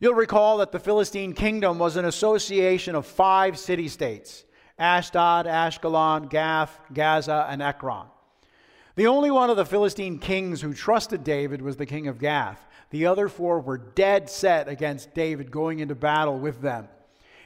You'll 0.00 0.14
recall 0.14 0.58
that 0.58 0.72
the 0.72 0.80
Philistine 0.80 1.32
kingdom 1.32 1.78
was 1.78 1.96
an 1.96 2.06
association 2.06 2.94
of 2.94 3.06
five 3.06 3.58
city 3.58 3.88
states 3.88 4.44
Ashdod, 4.78 5.46
Ashkelon, 5.46 6.28
Gath, 6.28 6.80
Gaza, 6.92 7.46
and 7.48 7.62
Ekron. 7.62 8.06
The 8.94 9.06
only 9.06 9.30
one 9.30 9.48
of 9.48 9.56
the 9.56 9.64
Philistine 9.64 10.18
kings 10.18 10.60
who 10.60 10.74
trusted 10.74 11.24
David 11.24 11.62
was 11.62 11.76
the 11.76 11.86
king 11.86 12.08
of 12.08 12.18
Gath. 12.18 12.66
The 12.90 13.06
other 13.06 13.28
four 13.28 13.60
were 13.60 13.78
dead 13.78 14.28
set 14.28 14.68
against 14.68 15.14
David 15.14 15.50
going 15.50 15.78
into 15.78 15.94
battle 15.94 16.38
with 16.38 16.60
them. 16.60 16.88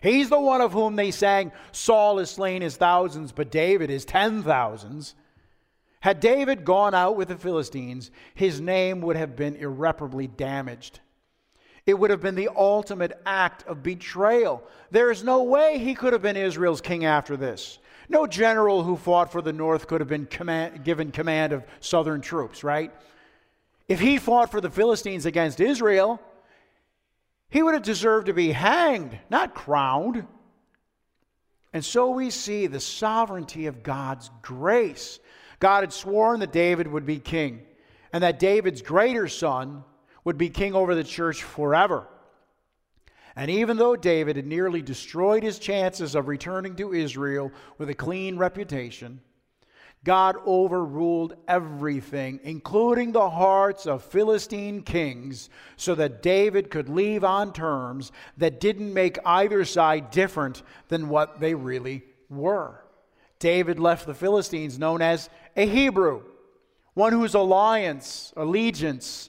He's 0.03 0.29
the 0.29 0.41
one 0.41 0.61
of 0.61 0.73
whom 0.73 0.97
they 0.97 1.11
sang, 1.11 1.53
Saul 1.73 2.19
has 2.19 2.31
slain 2.31 2.63
his 2.63 2.77
thousands, 2.77 3.33
but 3.33 3.51
David 3.51 3.91
his 3.91 4.05
ten 4.05 4.43
thousands. 4.43 5.15
Had 6.01 6.21
David 6.21 6.65
gone 6.65 6.95
out 6.95 7.17
with 7.17 7.29
the 7.29 7.37
Philistines, 7.37 8.11
his 8.35 8.61
name 8.61 9.01
would 9.01 9.17
have 9.17 9.37
been 9.37 9.57
irreparably 9.57 10.27
damaged. 10.27 11.01
It 11.87 11.95
would 11.99 12.11
have 12.11 12.21
been 12.21 12.35
the 12.35 12.51
ultimate 12.55 13.21
act 13.25 13.65
of 13.67 13.83
betrayal. 13.83 14.63
There 14.91 15.11
is 15.11 15.23
no 15.23 15.45
way 15.45 15.79
he 15.79 15.95
could 15.95 16.13
have 16.13 16.23
been 16.23 16.37
Israel's 16.37 16.81
king 16.81 17.05
after 17.05 17.37
this. 17.37 17.79
No 18.09 18.27
general 18.27 18.83
who 18.83 18.97
fought 18.97 19.33
for 19.33 19.43
the 19.43 19.53
north 19.53 19.87
could 19.87 20.01
have 20.01 20.09
been 20.09 20.27
command, 20.27 20.85
given 20.85 21.11
command 21.11 21.53
of 21.53 21.65
southern 21.81 22.21
troops, 22.21 22.63
right? 22.63 22.93
If 23.89 24.01
he 24.01 24.19
fought 24.19 24.51
for 24.51 24.61
the 24.61 24.71
Philistines 24.71 25.27
against 25.27 25.61
Israel, 25.61 26.21
he 27.49 27.63
would 27.63 27.75
have 27.75 27.83
deserved 27.83 28.27
to 28.27 28.35
be 28.35 28.53
hanged, 28.53 29.19
not 29.31 29.55
crowned. 29.55 30.27
And 31.73 31.85
so 31.85 32.11
we 32.11 32.31
see 32.31 32.67
the 32.67 32.81
sovereignty 32.81 33.67
of 33.67 33.83
God's 33.83 34.31
grace. 34.43 35.21
God 35.59 35.83
had 35.83 35.93
sworn 35.93 36.41
that 36.41 36.53
David 36.53 36.87
would 36.89 37.07
be 37.07 37.19
king 37.19 37.63
and 38.13 38.23
that 38.23 38.39
David's 38.39 38.83
greater 38.83 39.29
son 39.29 39.85
would 40.25 40.39
be 40.39 40.49
king 40.49 40.75
over 40.75 40.95
the 40.95 41.05
church 41.05 41.43
forever. 41.43 42.07
And 43.37 43.51
even 43.51 43.77
though 43.77 43.97
David 43.97 44.37
had 44.37 44.47
nearly 44.47 44.81
destroyed 44.81 45.43
his 45.43 45.59
chances 45.59 46.15
of 46.15 46.27
returning 46.27 46.75
to 46.77 46.95
Israel 46.95 47.53
with 47.77 47.91
a 47.91 47.95
clean 47.95 48.39
reputation, 48.39 49.21
God 50.05 50.37
overruled 50.47 51.35
everything, 51.47 52.41
including 52.45 53.13
the 53.13 53.29
hearts 53.29 53.87
of 53.87 54.05
Philistine 54.05 54.83
kings, 54.83 55.51
so 55.77 55.95
that 55.97 56.23
David 56.23 56.71
could 56.71 56.89
leave 56.89 57.25
on 57.25 57.53
terms 57.53 58.13
that 58.39 58.61
didn't 58.61 58.95
make 58.95 59.19
either 59.27 59.65
side 59.65 60.11
different 60.11 60.63
than 60.89 61.09
what 61.09 61.41
they 61.41 61.55
really 61.55 62.05
were. 62.31 62.85
David 63.39 63.79
left 63.79 64.07
the 64.07 64.15
Philistines 64.15 64.79
known 64.79 65.03
as 65.03 65.29
a 65.57 65.67
Hebrew, 65.67 66.23
one 66.95 67.13
whose 67.13 67.35
alliance, 67.35 68.33
allegiance, 68.37 69.29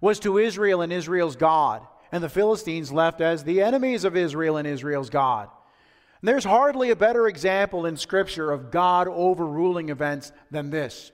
was 0.00 0.20
to 0.20 0.38
Israel 0.38 0.82
and 0.82 0.92
Israel's 0.92 1.36
God, 1.36 1.84
and 2.12 2.22
the 2.22 2.28
Philistines 2.28 2.92
left 2.92 3.20
as 3.20 3.44
the 3.44 3.60
enemies 3.62 4.04
of 4.04 4.16
Israel 4.16 4.56
and 4.56 4.66
Israel's 4.66 5.10
God. 5.10 5.48
And 6.20 6.28
there's 6.28 6.44
hardly 6.44 6.90
a 6.90 6.96
better 6.96 7.28
example 7.28 7.86
in 7.86 7.96
Scripture 7.96 8.50
of 8.50 8.70
God 8.70 9.08
overruling 9.08 9.88
events 9.88 10.32
than 10.50 10.70
this. 10.70 11.12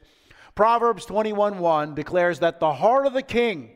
Proverbs 0.54 1.04
21:1 1.06 1.94
declares 1.94 2.38
that 2.38 2.60
the 2.60 2.72
heart 2.72 3.06
of 3.06 3.12
the 3.12 3.22
king 3.22 3.70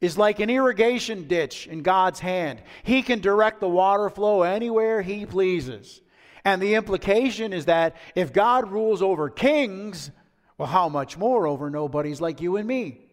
is 0.00 0.16
like 0.16 0.40
an 0.40 0.50
irrigation 0.50 1.26
ditch 1.28 1.66
in 1.66 1.82
God's 1.82 2.20
hand. 2.20 2.62
He 2.82 3.02
can 3.02 3.20
direct 3.20 3.60
the 3.60 3.68
water 3.68 4.08
flow 4.08 4.42
anywhere 4.42 5.02
he 5.02 5.26
pleases. 5.26 6.00
And 6.44 6.62
the 6.62 6.74
implication 6.74 7.52
is 7.52 7.66
that 7.66 7.96
if 8.14 8.32
God 8.32 8.70
rules 8.70 9.02
over 9.02 9.28
kings, 9.28 10.10
well, 10.56 10.68
how 10.68 10.88
much 10.88 11.18
more 11.18 11.46
over 11.46 11.68
nobodies 11.68 12.20
like 12.20 12.40
you 12.40 12.56
and 12.56 12.66
me? 12.66 13.09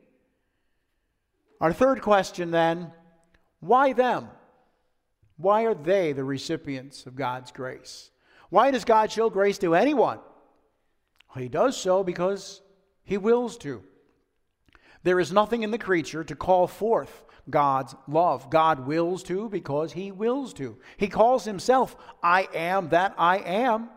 Our 1.60 1.74
third 1.74 2.02
question 2.02 2.52
then 2.52 2.92
why 3.60 3.94
them? 3.94 4.30
Why 5.38 5.64
are 5.64 5.76
they 5.76 6.14
the 6.14 6.24
recipients 6.24 7.06
of 7.06 7.16
God's 7.16 7.52
grace? 7.52 8.12
Why 8.50 8.72
does 8.72 8.86
God 8.86 9.12
show 9.12 9.30
grace 9.30 9.58
to 9.60 9.76
anyone? 9.76 10.20
Well, 11.30 11.44
he 11.44 11.50
does 11.50 11.78
so 11.78 12.04
because 12.04 12.62
he 13.04 13.18
wills 13.18 13.58
to. 13.60 13.84
There 15.04 15.20
is 15.20 15.32
nothing 15.32 15.64
in 15.64 15.72
the 15.72 15.78
creature 15.78 16.24
to 16.24 16.36
call 16.36 16.68
forth 16.68 17.24
God's 17.50 17.96
love. 18.08 18.50
God 18.50 18.86
wills 18.86 19.24
to 19.24 19.50
because 19.50 19.94
He 19.94 20.12
wills 20.12 20.54
to. 20.56 20.78
He 20.98 21.08
calls 21.08 21.46
Himself, 21.46 21.96
I 22.22 22.48
am 22.54 22.90
that 22.90 23.16
I 23.18 23.38
am. 23.38 23.90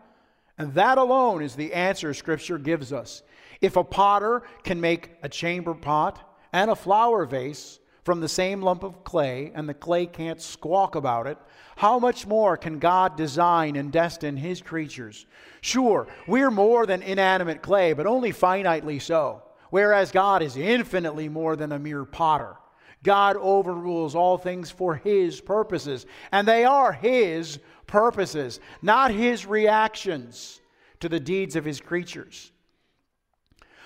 And 0.57 0.73
that 0.75 0.97
alone 0.97 1.41
is 1.41 1.55
the 1.55 1.73
answer 1.73 2.13
Scripture 2.13 2.57
gives 2.57 2.93
us. 2.93 3.23
If 3.59 3.75
a 3.75 3.83
potter 3.83 4.43
can 4.63 4.79
make 4.79 5.11
a 5.21 5.29
chamber 5.29 5.73
pot 5.73 6.30
and 6.53 6.69
a 6.69 6.75
flower 6.75 7.25
vase 7.25 7.79
from 8.03 8.19
the 8.19 8.27
same 8.27 8.61
lump 8.61 8.83
of 8.83 9.03
clay, 9.03 9.51
and 9.53 9.69
the 9.69 9.73
clay 9.73 10.05
can't 10.05 10.41
squawk 10.41 10.95
about 10.95 11.27
it, 11.27 11.37
how 11.75 11.99
much 11.99 12.25
more 12.25 12.57
can 12.57 12.79
God 12.79 13.15
design 13.15 13.75
and 13.75 13.91
destine 13.91 14.37
His 14.37 14.61
creatures? 14.61 15.25
Sure, 15.61 16.07
we're 16.27 16.51
more 16.51 16.85
than 16.85 17.03
inanimate 17.03 17.61
clay, 17.61 17.93
but 17.93 18.07
only 18.07 18.31
finitely 18.31 18.99
so, 19.01 19.43
whereas 19.69 20.11
God 20.11 20.41
is 20.41 20.57
infinitely 20.57 21.29
more 21.29 21.55
than 21.55 21.71
a 21.71 21.79
mere 21.79 22.05
potter. 22.05 22.57
God 23.03 23.35
overrules 23.37 24.15
all 24.15 24.37
things 24.37 24.71
for 24.71 24.95
His 24.95 25.39
purposes, 25.41 26.05
and 26.31 26.47
they 26.47 26.65
are 26.65 26.93
His 26.93 27.59
purposes, 27.85 28.59
not 28.81 29.11
His 29.11 29.45
reactions 29.45 30.59
to 30.99 31.09
the 31.09 31.19
deeds 31.19 31.55
of 31.55 31.65
His 31.65 31.81
creatures. 31.81 32.51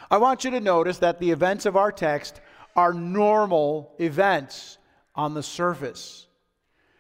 I 0.09 0.17
want 0.17 0.43
you 0.43 0.51
to 0.51 0.59
notice 0.59 0.99
that 0.99 1.19
the 1.19 1.31
events 1.31 1.65
of 1.65 1.75
our 1.75 1.91
text 1.91 2.39
are 2.75 2.93
normal 2.93 3.93
events 3.99 4.77
on 5.15 5.33
the 5.33 5.43
surface. 5.43 6.27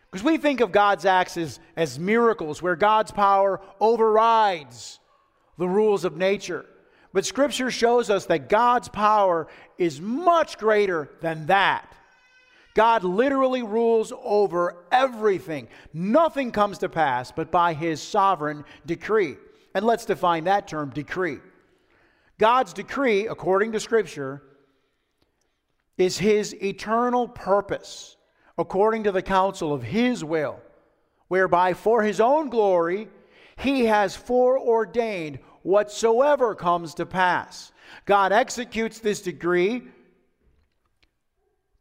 Because 0.09 0.23
we 0.23 0.37
think 0.37 0.61
of 0.61 0.71
God's 0.71 1.05
acts 1.05 1.35
as, 1.35 1.59
as 1.75 1.99
miracles 1.99 2.61
where 2.61 2.77
God's 2.77 3.11
power 3.11 3.59
overrides 3.81 4.99
the 5.57 5.67
rules 5.67 6.05
of 6.05 6.15
nature. 6.15 6.65
But 7.11 7.25
Scripture 7.25 7.71
shows 7.71 8.09
us 8.09 8.25
that 8.27 8.49
God's 8.49 8.87
power 8.87 9.47
is 9.77 9.99
much 9.99 10.57
greater 10.57 11.09
than 11.21 11.47
that. 11.47 11.95
God 12.75 13.03
literally 13.05 13.63
rules 13.63 14.11
over 14.21 14.85
everything. 14.91 15.69
Nothing 15.93 16.51
comes 16.51 16.77
to 16.79 16.89
pass 16.89 17.31
but 17.31 17.51
by 17.51 17.73
his 17.73 18.01
sovereign 18.01 18.65
decree. 18.85 19.35
And 19.73 19.85
let's 19.85 20.05
define 20.05 20.43
that 20.43 20.67
term 20.67 20.89
decree. 20.89 21.39
God's 22.37 22.73
decree, 22.73 23.27
according 23.27 23.71
to 23.71 23.79
Scripture, 23.79 24.41
is 25.97 26.17
his 26.17 26.53
eternal 26.61 27.27
purpose, 27.27 28.17
according 28.57 29.03
to 29.03 29.11
the 29.11 29.21
counsel 29.21 29.73
of 29.73 29.83
his 29.83 30.23
will, 30.23 30.59
whereby 31.27 31.73
for 31.73 32.03
his 32.03 32.19
own 32.19 32.49
glory 32.49 33.07
he 33.57 33.85
has 33.85 34.15
foreordained 34.15 35.39
whatsoever 35.63 36.53
comes 36.53 36.93
to 36.95 37.05
pass. 37.05 37.71
God 38.05 38.31
executes 38.31 38.99
this 38.99 39.21
decree 39.21 39.83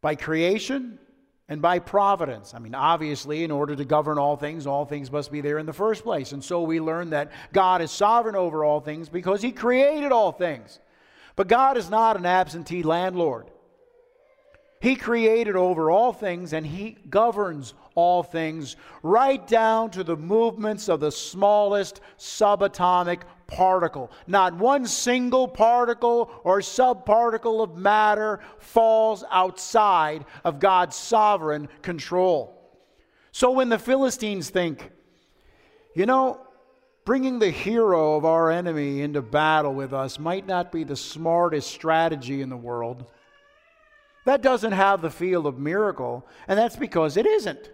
by 0.01 0.15
creation 0.15 0.99
and 1.47 1.61
by 1.61 1.79
providence. 1.79 2.53
I 2.53 2.59
mean, 2.59 2.73
obviously, 2.73 3.43
in 3.43 3.51
order 3.51 3.75
to 3.75 3.85
govern 3.85 4.17
all 4.17 4.35
things, 4.35 4.65
all 4.65 4.85
things 4.85 5.11
must 5.11 5.31
be 5.31 5.41
there 5.41 5.59
in 5.59 5.65
the 5.65 5.73
first 5.73 6.03
place. 6.03 6.31
And 6.31 6.43
so 6.43 6.63
we 6.63 6.79
learn 6.79 7.11
that 7.11 7.31
God 7.53 7.81
is 7.81 7.91
sovereign 7.91 8.35
over 8.35 8.63
all 8.63 8.79
things 8.79 9.09
because 9.09 9.41
He 9.41 9.51
created 9.51 10.11
all 10.11 10.31
things. 10.31 10.79
But 11.35 11.47
God 11.47 11.77
is 11.77 11.89
not 11.89 12.17
an 12.17 12.25
absentee 12.25 12.81
landlord. 12.81 13.51
He 14.85 14.95
created 14.95 15.55
over 15.55 15.89
all 15.89 16.13
things 16.13 16.53
and 16.53 16.63
He 16.63 16.95
governs 17.09 17.73
all 17.95 18.21
things, 18.21 18.75
right 19.01 19.47
down 19.47 19.89
to 19.89 20.03
the 20.03 20.15
movements 20.15 20.89
of 20.89 20.99
the 20.99 21.11
smallest 21.11 22.01
subatomic 22.19 23.21
particle. 23.47 24.11
Not 24.27 24.53
one 24.53 24.85
single 24.85 25.47
particle 25.47 26.29
or 26.43 26.59
subparticle 26.59 27.63
of 27.63 27.75
matter 27.75 28.41
falls 28.59 29.23
outside 29.31 30.23
of 30.43 30.59
God's 30.59 30.95
sovereign 30.95 31.67
control. 31.81 32.79
So 33.31 33.49
when 33.49 33.69
the 33.69 33.79
Philistines 33.79 34.51
think, 34.51 34.91
you 35.95 36.05
know, 36.05 36.45
bringing 37.05 37.39
the 37.39 37.49
hero 37.49 38.17
of 38.17 38.23
our 38.23 38.51
enemy 38.51 39.01
into 39.01 39.23
battle 39.23 39.73
with 39.73 39.93
us 39.93 40.19
might 40.19 40.45
not 40.45 40.71
be 40.71 40.83
the 40.83 40.95
smartest 40.95 41.71
strategy 41.71 42.43
in 42.43 42.49
the 42.49 42.55
world. 42.55 43.07
That 44.25 44.41
doesn't 44.41 44.73
have 44.73 45.01
the 45.01 45.09
feel 45.09 45.47
of 45.47 45.57
miracle, 45.57 46.27
and 46.47 46.57
that's 46.57 46.75
because 46.75 47.15
it 47.15 47.25
isn't. 47.25 47.71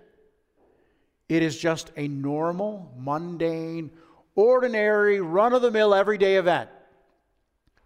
It 1.27 1.41
is 1.41 1.57
just 1.57 1.91
a 1.95 2.07
normal, 2.09 2.93
mundane, 2.97 3.91
ordinary, 4.35 5.21
run 5.21 5.53
of 5.53 5.61
the 5.61 5.71
mill, 5.71 5.95
everyday 5.95 6.35
event. 6.35 6.69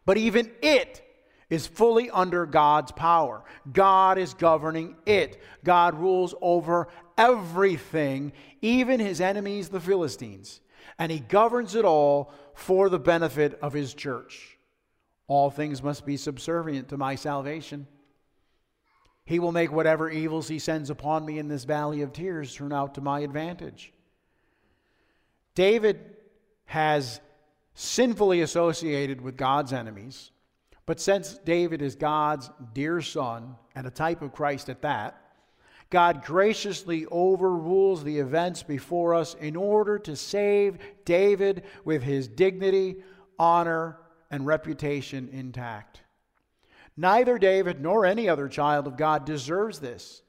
But 0.05 0.17
even 0.17 0.51
it 0.61 1.01
is 1.49 1.67
fully 1.67 2.09
under 2.09 2.47
God's 2.47 2.91
power. 2.91 3.43
God 3.71 4.17
is 4.17 4.33
governing 4.33 4.95
it. 5.05 5.41
God 5.63 5.95
rules 5.95 6.33
over 6.41 6.87
everything, 7.19 8.33
even 8.63 8.99
his 8.99 9.21
enemies, 9.21 9.69
the 9.69 9.79
Philistines. 9.79 10.59
And 10.97 11.11
he 11.11 11.19
governs 11.19 11.75
it 11.75 11.85
all 11.85 12.33
for 12.55 12.89
the 12.89 12.99
benefit 12.99 13.59
of 13.61 13.73
his 13.73 13.93
church. 13.93 14.57
All 15.27 15.51
things 15.51 15.83
must 15.83 16.05
be 16.05 16.17
subservient 16.17 16.89
to 16.89 16.97
my 16.97 17.15
salvation. 17.15 17.87
He 19.25 19.39
will 19.39 19.51
make 19.51 19.71
whatever 19.71 20.09
evils 20.09 20.47
he 20.47 20.59
sends 20.59 20.89
upon 20.89 21.25
me 21.25 21.39
in 21.39 21.47
this 21.47 21.63
valley 21.63 22.01
of 22.01 22.13
tears 22.13 22.53
turn 22.53 22.71
out 22.71 22.93
to 22.95 23.01
my 23.01 23.21
advantage. 23.21 23.91
David 25.55 25.99
has 26.65 27.21
sinfully 27.73 28.41
associated 28.41 29.21
with 29.21 29.37
God's 29.37 29.73
enemies, 29.73 30.31
but 30.85 30.99
since 30.99 31.39
David 31.39 31.81
is 31.81 31.95
God's 31.95 32.51
dear 32.73 33.01
son 33.01 33.55
and 33.73 33.87
a 33.87 33.91
type 33.91 34.21
of 34.21 34.33
Christ 34.33 34.69
at 34.69 34.83
that, 34.83 35.19
God 35.89 36.23
graciously 36.23 37.05
overrules 37.07 38.03
the 38.03 38.19
events 38.19 38.63
before 38.63 39.13
us 39.13 39.35
in 39.35 39.55
order 39.55 39.97
to 39.99 40.15
save 40.15 40.77
David 41.05 41.63
with 41.83 42.03
his 42.03 42.27
dignity, 42.27 42.97
honor, 43.39 43.97
and 44.29 44.45
reputation 44.45 45.29
intact. 45.31 46.01
Neither 46.97 47.37
David 47.37 47.81
nor 47.81 48.05
any 48.05 48.29
other 48.29 48.47
child 48.47 48.87
of 48.87 48.97
God 48.97 49.25
deserves 49.25 49.79
this. 49.79 50.21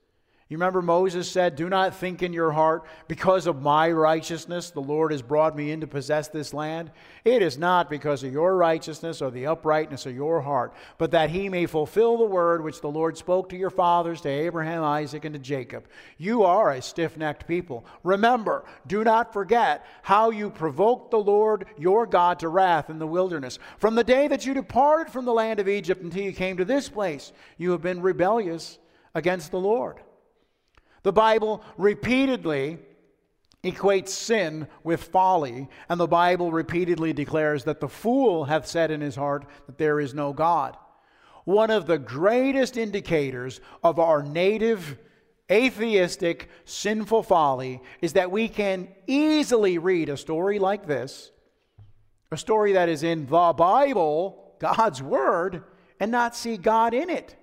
You 0.49 0.59
remember 0.59 0.81
Moses 0.81 1.29
said, 1.29 1.57
Do 1.57 1.69
not 1.69 1.97
think 1.97 2.23
in 2.23 2.33
your 2.33 2.53
heart, 2.53 2.85
because 3.09 3.49
of 3.49 3.63
my 3.63 3.91
righteousness, 3.91 4.71
the 4.71 4.81
Lord 4.81 5.11
has 5.11 5.21
brought 5.21 5.57
me 5.57 5.73
in 5.73 5.81
to 5.81 5.89
possess 5.89 6.29
this 6.29 6.55
land. 6.55 6.93
It 7.25 7.43
is 7.43 7.59
not 7.59 7.91
because 7.91 8.23
of 8.23 8.33
your 8.33 8.57
righteousness 8.57 9.21
or 9.21 9.33
the 9.33 9.49
uprightness 9.49 10.07
of 10.07 10.15
your 10.15 10.41
heart, 10.41 10.73
but 10.99 11.11
that 11.11 11.31
he 11.31 11.49
may 11.49 11.67
fulfill 11.67 12.17
the 12.17 12.25
word 12.25 12.63
which 12.63 12.81
the 12.81 12.87
Lord 12.89 13.19
spoke 13.19 13.49
to 13.49 13.57
your 13.57 13.71
fathers, 13.71 14.21
to 14.21 14.29
Abraham, 14.29 14.85
Isaac, 14.85 15.25
and 15.25 15.33
to 15.33 15.41
Jacob. 15.41 15.89
You 16.17 16.45
are 16.45 16.71
a 16.71 16.81
stiff 16.81 17.17
necked 17.17 17.49
people. 17.49 17.85
Remember, 18.05 18.65
do 18.87 19.03
not 19.03 19.33
forget 19.33 19.85
how 20.03 20.31
you 20.31 20.49
provoked 20.49 21.11
the 21.11 21.19
Lord 21.19 21.67
your 21.77 22.07
God 22.07 22.39
to 22.39 22.49
wrath 22.49 22.89
in 22.89 23.01
the 23.01 23.07
wilderness. 23.07 23.59
From 23.79 23.97
the 23.97 24.05
day 24.05 24.29
that 24.29 24.47
you 24.47 24.55
departed 24.55 25.13
from 25.13 25.25
the 25.25 25.35
land 25.35 25.59
of 25.59 25.69
Egypt 25.69 26.03
until 26.05 26.23
you 26.23 26.33
came 26.33 26.57
to 26.59 26.65
this 26.65 26.89
place, 26.89 27.33
you 27.59 27.73
have 27.73 27.83
been 27.83 28.01
rebellious 28.01 28.79
against 29.13 29.51
the 29.51 29.59
Lord. 29.59 29.97
The 31.07 31.13
Bible 31.13 31.63
repeatedly 31.77 32.79
equates 33.63 34.09
sin 34.09 34.67
with 34.83 35.05
folly, 35.05 35.69
and 35.89 36.01
the 36.01 36.09
Bible 36.09 36.51
repeatedly 36.51 37.13
declares 37.13 37.63
that 37.63 37.79
the 37.79 37.89
fool 37.89 38.47
hath 38.47 38.67
said 38.67 38.91
in 38.91 39.01
his 39.03 39.15
heart 39.15 39.47
that 39.67 39.79
there 39.79 40.01
is 40.01 40.15
no 40.15 40.33
God. 40.33 40.77
One 41.45 41.71
of 41.71 41.87
the 41.87 41.97
greatest 41.97 42.77
indicators 42.77 43.61
of 43.85 44.01
our 44.01 44.21
native 44.21 44.99
atheistic 45.49 46.51
sinful 46.65 47.23
folly 47.23 47.81
is 48.03 48.15
that 48.15 48.33
we 48.33 48.49
can 48.49 48.89
easily 49.07 49.79
read 49.79 50.09
a 50.09 50.17
story 50.17 50.59
like 50.59 50.89
this, 50.89 51.31
a 52.33 52.37
story 52.37 52.73
that 52.73 52.89
is 52.89 53.05
in 53.05 53.27
the 53.27 53.55
Bible, 53.57 54.57
God's 54.59 55.01
Word, 55.01 55.63
and 56.01 56.11
not 56.11 56.35
see 56.35 56.57
God 56.57 56.95
in 56.95 57.11
it. 57.11 57.37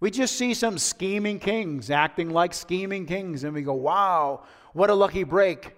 We 0.00 0.10
just 0.10 0.36
see 0.36 0.54
some 0.54 0.78
scheming 0.78 1.38
kings 1.38 1.90
acting 1.90 2.30
like 2.30 2.54
scheming 2.54 3.04
kings, 3.04 3.44
and 3.44 3.54
we 3.54 3.62
go, 3.62 3.74
wow, 3.74 4.44
what 4.72 4.90
a 4.90 4.94
lucky 4.94 5.24
break. 5.24 5.76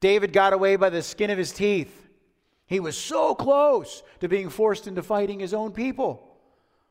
David 0.00 0.32
got 0.32 0.52
away 0.52 0.76
by 0.76 0.90
the 0.90 1.02
skin 1.02 1.30
of 1.30 1.38
his 1.38 1.52
teeth. 1.52 2.08
He 2.66 2.78
was 2.78 2.96
so 2.96 3.34
close 3.34 4.04
to 4.20 4.28
being 4.28 4.48
forced 4.48 4.86
into 4.86 5.02
fighting 5.02 5.40
his 5.40 5.54
own 5.54 5.72
people. 5.72 6.24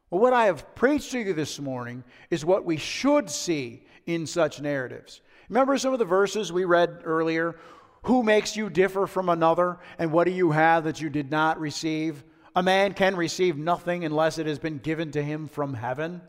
Well, 0.09 0.21
what 0.21 0.33
I 0.33 0.45
have 0.45 0.75
preached 0.75 1.11
to 1.11 1.19
you 1.19 1.33
this 1.33 1.59
morning 1.59 2.03
is 2.29 2.43
what 2.43 2.65
we 2.65 2.77
should 2.77 3.29
see 3.29 3.85
in 4.05 4.25
such 4.25 4.59
narratives. 4.59 5.21
Remember 5.49 5.77
some 5.77 5.93
of 5.93 5.99
the 5.99 6.05
verses 6.05 6.51
we 6.51 6.65
read 6.65 7.01
earlier? 7.03 7.57
Who 8.03 8.23
makes 8.23 8.57
you 8.57 8.69
differ 8.69 9.07
from 9.07 9.29
another, 9.29 9.77
and 9.99 10.11
what 10.11 10.25
do 10.25 10.31
you 10.31 10.51
have 10.51 10.83
that 10.83 10.99
you 10.99 11.09
did 11.09 11.31
not 11.31 11.59
receive? 11.59 12.23
A 12.55 12.63
man 12.63 12.93
can 12.93 13.15
receive 13.15 13.57
nothing 13.57 14.03
unless 14.03 14.37
it 14.37 14.47
has 14.47 14.59
been 14.59 14.79
given 14.79 15.11
to 15.11 15.23
him 15.23 15.47
from 15.47 15.73
heaven. 15.73 16.21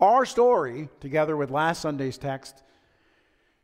Our 0.00 0.24
story, 0.24 0.88
together 1.00 1.36
with 1.36 1.50
last 1.50 1.82
Sunday's 1.82 2.18
text, 2.18 2.62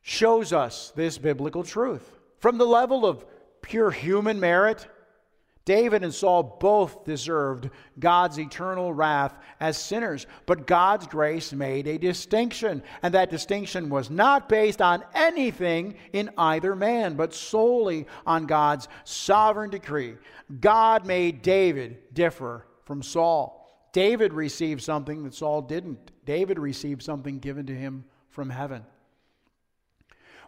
shows 0.03 0.53
us 0.53 0.93
this 0.95 1.19
biblical 1.19 1.65
truth. 1.65 2.17
From 2.39 2.59
the 2.59 2.67
level 2.67 3.07
of 3.07 3.25
pure 3.63 3.91
human 3.91 4.39
merit, 4.39 4.87
David 5.65 6.05
and 6.05 6.15
Saul 6.15 6.59
both 6.61 7.05
deserved 7.05 7.71
God's 7.99 8.39
eternal 8.39 8.93
wrath 8.93 9.37
as 9.59 9.77
sinners, 9.77 10.27
but 10.47 10.67
God's 10.67 11.09
grace 11.09 11.53
made 11.53 11.89
a 11.89 11.99
distinction, 11.99 12.85
and 13.03 13.13
that 13.15 13.31
distinction 13.31 13.89
was 13.89 14.09
not 14.09 14.49
based 14.49 14.81
on 14.81 15.03
anything 15.13 15.97
in 16.13 16.31
either 16.39 16.77
man, 16.77 17.17
but 17.17 17.35
solely 17.35 18.07
on 18.25 18.47
God's 18.47 18.87
sovereign 19.03 19.71
decree. 19.71 20.17
God 20.61 21.05
made 21.05 21.43
David 21.43 22.15
differ 22.15 22.65
from 22.85 23.03
Saul. 23.03 23.66
David 23.97 24.35
received 24.35 24.83
something 24.83 25.25
that 25.25 25.33
Saul 25.33 25.63
didn't. 25.63 26.11
David 26.27 26.59
received 26.59 27.03
something 27.03 27.39
given 27.39 27.65
to 27.65 27.75
him 27.75 28.05
from 28.29 28.51
heaven. 28.51 28.85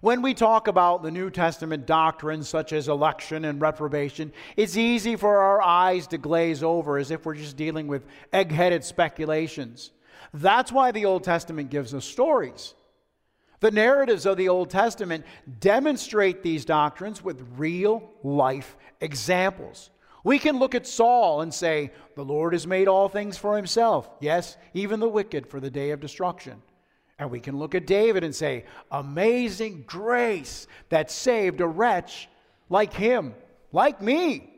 When 0.03 0.21
we 0.21 0.35
talk 0.35 0.69
about 0.69 1.03
the 1.03 1.11
New 1.11 1.31
Testament 1.31 1.87
doctrines 1.87 2.47
such 2.47 2.75
as 2.75 2.89
election 2.89 3.47
and 3.47 3.59
reprobation, 3.59 4.35
it's 4.59 4.77
easy 4.77 5.17
for 5.17 5.39
our 5.39 5.63
eyes 5.63 6.07
to 6.09 6.19
glaze 6.19 6.63
over 6.63 6.99
as 6.99 7.11
if 7.11 7.25
we're 7.25 7.37
just 7.37 7.57
dealing 7.57 7.87
with 7.87 8.05
egg 8.35 8.53
headed 8.53 8.85
speculations. 8.85 9.93
That's 10.35 10.71
why 10.71 10.91
the 10.91 11.07
Old 11.07 11.25
Testament 11.25 11.71
gives 11.71 11.95
us 11.95 12.05
stories. 12.05 12.75
The 13.61 13.71
narratives 13.71 14.27
of 14.27 14.37
the 14.37 14.51
Old 14.51 14.69
Testament 14.69 15.25
demonstrate 15.59 16.43
these 16.43 16.67
doctrines 16.67 17.25
with 17.25 17.49
real 17.57 18.11
life 18.23 18.77
examples. 19.01 19.89
We 20.29 20.39
can 20.39 20.59
look 20.59 20.75
at 20.75 20.87
Saul 20.87 21.41
and 21.41 21.55
say, 21.55 21.91
The 22.15 22.23
Lord 22.23 22.53
has 22.53 22.67
made 22.67 22.87
all 22.87 23.09
things 23.09 23.39
for 23.39 23.57
himself. 23.57 24.11
Yes, 24.21 24.59
even 24.75 25.01
the 25.01 25.09
wicked 25.09 25.47
for 25.47 25.59
the 25.59 25.71
day 25.71 25.91
of 25.93 26.01
destruction. 26.01 26.61
And 27.19 27.31
we 27.31 27.41
can 27.41 27.59
look 27.59 27.75
at 27.75 27.87
David 27.87 28.23
and 28.23 28.35
say, 28.35 28.67
Amazing 28.91 29.85
grace 29.87 30.67
that 30.91 31.11
saved 31.11 31.63
a 31.63 31.67
wretch 31.67 32.29
like 32.69 32.93
him, 32.93 33.35
like 33.73 34.03
me. 34.03 34.53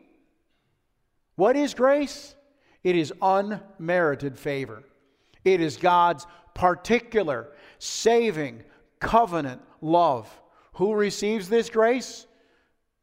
What 1.37 1.55
is 1.55 1.73
grace? 1.75 2.35
It 2.83 2.97
is 2.97 3.13
unmerited 3.23 4.37
favor. 4.37 4.83
It 5.45 5.61
is 5.61 5.77
God's 5.77 6.27
particular, 6.53 7.47
saving, 7.79 8.65
covenant 8.99 9.63
love. 9.81 10.29
Who 10.73 10.95
receives 10.95 11.49
this 11.49 11.71
grace? 11.71 12.27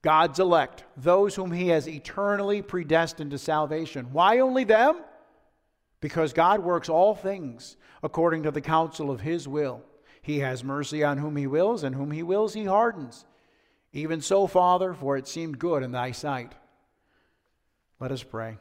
God's 0.08 0.40
elect, 0.40 0.86
those 0.96 1.36
whom 1.36 1.52
He 1.52 1.68
has 1.68 1.86
eternally 1.86 2.62
predestined 2.62 3.32
to 3.32 3.38
salvation. 3.38 4.14
Why 4.14 4.40
only 4.40 4.64
them? 4.64 5.02
Because 6.00 6.32
God 6.32 6.64
works 6.64 6.88
all 6.88 7.14
things 7.14 7.76
according 8.02 8.44
to 8.44 8.52
the 8.52 8.62
counsel 8.62 9.12
of 9.12 9.20
His 9.20 9.50
will. 9.50 9.82
He 10.22 10.40
has 10.40 10.64
mercy 10.64 11.04
on 11.04 11.18
whom 11.18 11.36
He 11.36 11.46
wills, 11.46 11.84
and 11.84 11.94
whom 11.94 12.12
He 12.12 12.24
wills, 12.24 12.54
He 12.54 12.64
hardens. 12.64 13.26
Even 13.92 14.22
so, 14.22 14.48
Father, 14.48 14.94
for 14.94 15.18
it 15.18 15.28
seemed 15.28 15.60
good 15.60 15.84
in 15.84 15.92
Thy 15.92 16.12
sight. 16.12 16.54
Let 18.00 18.14
us 18.14 18.24
pray. 18.24 18.60